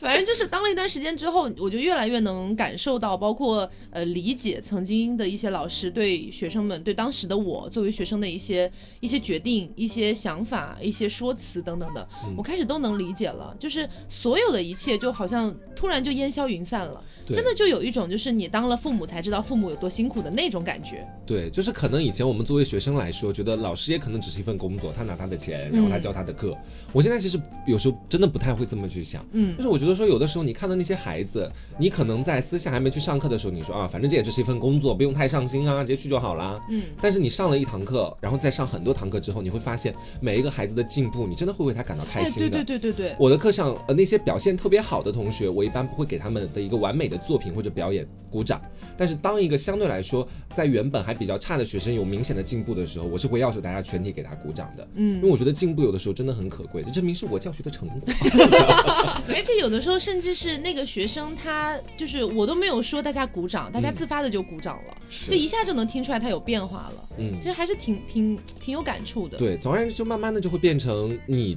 [0.00, 8.70] 反正就是当了一段时间之后，我就越来越能感受到，包括呃理解曾经的一些老师对学生们、对当时的我作为学生的一些
[9.00, 13.54] 一些决定、一些想法、一些说辞等等的，嗯我开始都能理解了。
[13.58, 21.06] 就是所有的一切就好像突然就烟消云散了，真的就有一种就是你当了父母才知道父母有多辛苦的那种感觉。
[21.26, 26.56] 对，就是可能以前我们作为学生来说，觉得老师也可能只是一份工作，他拿他的钱，然后他教他的课。
[26.92, 36.60] 我现在其实有时候真的不太会这么去想，嗯就是我觉得说有的时候你看到那些孩子，你可能在私下还没去上课的时候，你说啊，反正这也只是一份工作，不用太上心啊，直接去就好啦。
[36.70, 42.58] 嗯，但是你上了一堂课，然后再上很多堂课之后，你会发现每一个孩子的进步，你真的会为他感到开心的。
[42.58, 48.60] 哎，对对对对对，我的课上，呃，那些表现特别好的同学，我一般不会给他们的一个完美的作品或者表演鼓掌。
[48.96, 54.86] 但是当一个相对来说在原本还比较差的学生有明显的进步的时候，我是会要求大家全体给他鼓掌的。
[54.94, 58.00] 嗯因嗯为，我觉得进步有的时候真的很可贵，这证明是我教学的成果。
[59.28, 69.38] 而且有的的时候甚至是那个学生他就是我都没有说大家鼓掌，大家嗯自发的就鼓掌了，是就一下就能听出来他有变化了，嗯其，实还是挺挺挺有感触的。
[69.38, 71.56] 对，总而言之，就慢慢的就会变成你。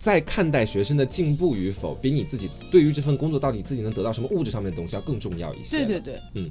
[0.00, 5.84] 在看待学生的进步与否，比你自己对于这份工作到底自己能得到什么物质上面的东西要更重要一些。
[5.84, 6.50] 对对，对，嗯，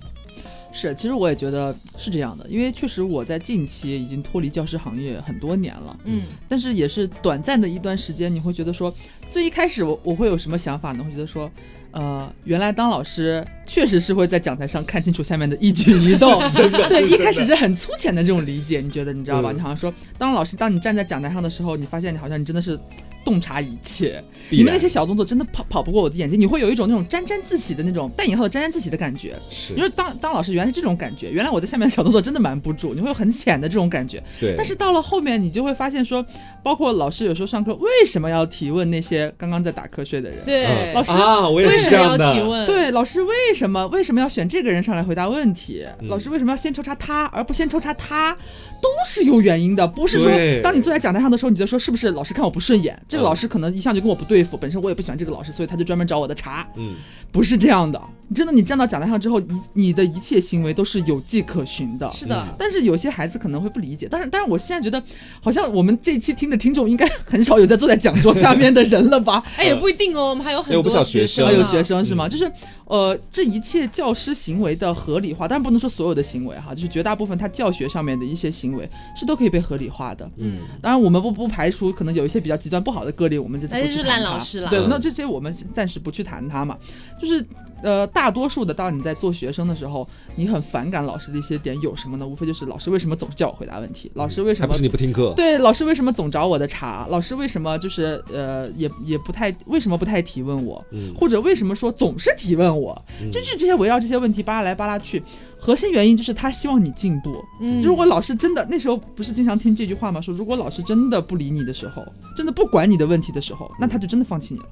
[0.71, 8.93] 是，其实我也觉得是这样的，因为确实我在近期已经脱离教师行业很多年了，嗯但是也是短暂的一段时间，你会觉得说，
[9.27, 11.03] 最一开始我我会有什么想法呢？
[11.03, 11.49] 会觉得说，
[11.91, 19.51] 呃，原来当老师确实是会在讲台上看清楚下面的一举一动， 真的对，一开始是很粗浅的这种理解，你觉得你知道吧？
[19.51, 22.79] 嗯你好像说，当老师，当你站在讲台上的时候，你发现你好像你真的是。
[23.23, 29.35] 洞察一切，你们那些小动作真的跑跑不过我的眼睛，你会有一种那种沾沾自喜的那种带引号的沾沾自喜的感觉。
[29.49, 34.21] 是你说当当老师原来是这种感觉，原来我在下面的小动作真的瞒不住，你会有很浅的这种感觉。
[34.39, 36.25] 对，但是到了后面，你就会发现说，
[36.63, 40.43] 包括老师有时候上课为什么要提问那些刚刚在打瞌睡的人？
[40.45, 42.33] 对，嗯老师啊，我也为什么要是这样的。
[42.33, 42.65] 提问？
[42.65, 45.85] 对，老师为什么为什么要选这个人上来回答问题？
[45.99, 48.35] 嗯老师为什么要先抽查他，而不先抽查他？
[48.81, 50.31] 都是有原因的，不是说
[50.63, 52.97] 当你坐在讲台上的时候，你就说是不是老师看我不顺眼？
[53.09, 56.65] 这个嗯老师可能一向就跟我不对付，本身我也不喜欢这个老师，所以他就专门找我的茬。
[56.75, 56.95] 嗯，
[57.31, 57.99] 不是这样的，
[58.35, 62.09] 真的，你站到讲台上之后，一你的一切行为都是有迹可循的。
[62.11, 65.03] 是的，但是有些孩子可能会不理解，但是但是我现在觉得，
[65.41, 69.43] 好像我们这一期听的听众应该很少有在坐在讲桌下面的人了吧？
[69.57, 72.29] 哎，也不一定哦，我们还有很有不少多学生啊还有学生是嗯吗？
[72.29, 72.51] 就是
[72.85, 80.29] 呃，这一切教师行为的合理化，当然不能说所有的行为哈，就是绝大部分他教学上面的一些行为是都可以被合理化的。
[80.37, 86.77] 嗯，当然，我们不不排除可能有一些比较极端不好的个例，我们这次那就是不去谈它烂老师了对，嗯那这些我们暂时不去谈他嘛。
[87.19, 87.45] 就是
[87.81, 92.27] 呃，大多数的，当你在做学生的时候，你很反感老师的一些点有什么呢？
[92.27, 95.33] 无非就是老师为什么总是叫我回答问题，老师为什么还不是你不听课？
[95.35, 97.07] 对，老师为什么总找我的茬？
[97.09, 100.83] 老师为什么就是呃，也也不太为什么不太提问我？
[100.91, 102.99] 嗯或者为什么说总是提问我？
[103.31, 105.23] 就是这些围绕这些问题扒拉来扒拉去，
[105.57, 107.43] 核心原因就是他希望你进步。
[107.59, 110.19] 嗯如果老师真的那时候不是经常听这句话吗？
[110.21, 112.05] 说如果老师真的不理你的时候，
[112.35, 114.65] 真的不管你的问题的时候，那他就真的放弃你了。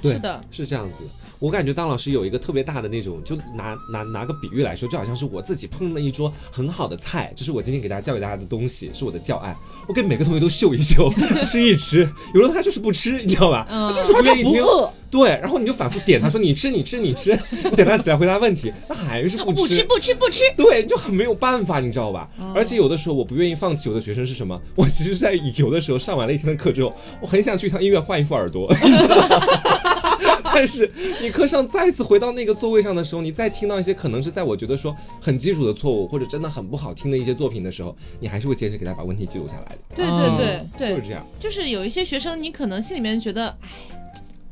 [0.00, 1.04] 对是的，是这样子。
[1.38, 9.56] 我感觉当老师有一个特别大的那种，就拿拿拿个比喻来说，就好像是我自己烹了一桌很好的菜，这是我今天给大家教给大家的东西，是我的教案，
[9.88, 12.06] 我给每个同学都秀一秀， 吃一吃。
[12.34, 13.66] 有的他就是不吃，你知道吧？
[13.70, 14.62] 嗯他就是不愿意听。
[15.10, 17.36] 对，然后你就反复点他说你吃你吃你吃，
[17.74, 22.28] 点他起来回答问题，他还是不不吃不吃不吃，对，就很没有办法，你知道吧？
[22.38, 24.60] 哦而且有的时候我不愿意放弃我的学生是什么？
[24.76, 28.72] 我其实，在有的时候上完了一天的课之后，我很想去一趟医院换一副耳朵。
[28.84, 29.40] 你知道
[30.52, 30.90] 但是
[31.22, 39.78] 你课上再次回到那个座位上的时候，你再听到一些可能是在我觉得说很基础的错误，或者真的很不好听的一些作品的时候，你还是会坚持给他把问题记录下来的。
[39.94, 40.46] 对嗯对
[40.78, 41.26] 对对，就是这样。
[41.38, 43.99] 就是有一些学生，你可能心里面觉得，哎，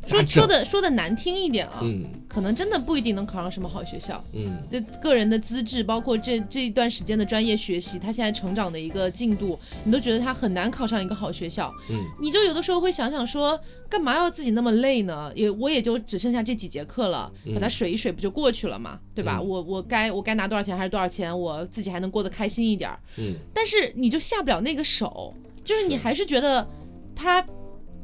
[0.09, 4.23] 说说的说的难听一点啊，嗯可能真的不一定能考上什么好学校。
[4.33, 11.73] 嗯，这个人的资质，包括这这一段时间的专业学习，他现在成长的一个进度，你都觉得他很难考上一个好学校。
[11.91, 15.33] 嗯，你就有的时候会想想说，干嘛要自己那么累呢？
[15.35, 19.39] 也我也就只剩下这几节课了，把它水一水不就过去了嘛，对吧？
[19.41, 23.01] 嗯我我该我该拿多少钱还是多少钱，我自己还能过得开心一点儿。
[23.17, 25.35] 嗯，但是你就下不了那个手，
[25.65, 26.69] 就是你还是觉得
[27.17, 27.45] 他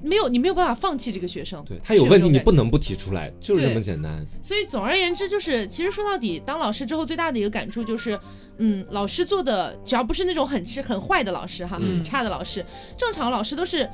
[0.04, 1.64] 没有，你没有办法放弃这个学生。
[1.64, 2.64] 对他有问题，你不能。
[2.74, 4.26] 不提出来，就是这么简单。
[4.42, 8.18] 所以总而言之，就是其实说到底，当老师之后最大的一个感触就是，
[8.58, 12.64] 嗯，老师做的只要不是那种很是很坏的老师哈，嗯很差的老师，
[12.98, 13.88] 正常老师都是。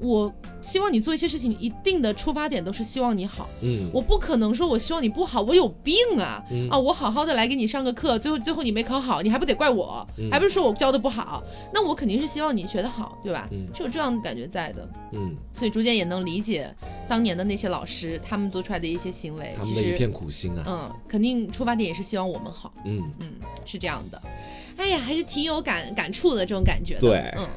[0.00, 3.48] 我希望你做一些事情，一定的出发点都是希望你好。
[3.62, 6.42] 嗯，我不可能说我希望你不好，我有病啊！
[6.50, 10.06] 嗯啊，我好好的来给你上个课，最后最后你没考好，你还不得怪我？
[10.18, 11.42] 嗯还不是说我教的不好？
[11.72, 13.48] 那我肯定是希望你学得好，对吧？
[13.52, 16.74] 嗯是有这样的感觉在的，嗯，所以逐渐也能理解
[17.08, 20.64] 当年的那些老师他们做出来的一些行为，其实他们的一片苦心啊。
[20.66, 23.28] 嗯，肯定出发点也是希望我们好，嗯，嗯，
[23.64, 24.20] 是这样的。
[24.76, 27.00] 哎呀，还是挺有感感触的这种感觉的。
[27.00, 27.48] 对嗯。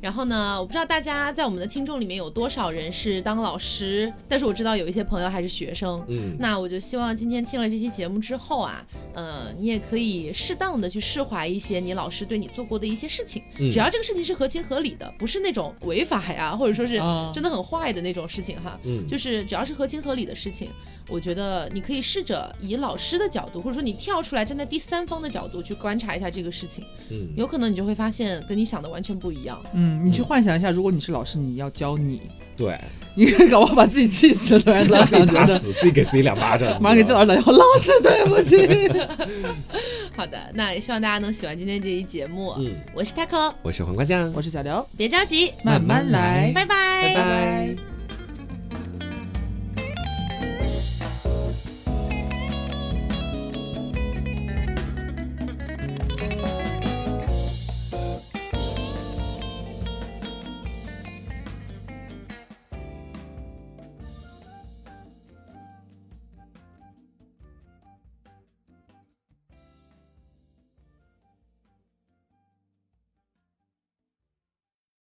[0.00, 6.00] 然后呢，我不知道大家在我们的听众里面有多少人是当老师，但是我知道有一些朋友还是学生。
[6.06, 18.78] 嗯，那我就希望今天听了这期节目之后啊，呃，你也可以适当的去释怀一些你老师对你做过的一些事情，嗯只要这个事情是合情合理的，不是那种违法呀，或者说是啊真的很坏的那种事情哈。
[18.84, 20.70] 嗯就是只要是合情合理的事情，
[21.08, 29.60] 我觉得你可以试着以老师的角度，或者说你跳出来站在第三方的角度去观察一下这个事情，嗯，有可能你就会发现跟你想的完全不一样。
[29.72, 32.20] 嗯，你去幻想一下，如果你是老师，你要教你，
[32.56, 32.78] 对，
[33.14, 38.56] 你搞不好把自己气死了，突然自己想觉得，打死，自己给自己两巴掌，马上给自己老师打电话，老师对不起。
[40.14, 42.52] 好的，那也希望大家能喜欢今天这一节目。
[42.58, 47.97] 嗯，我是 Taco，我是黄瓜酱，我是小刘，别着急，慢慢来，拜拜，拜拜。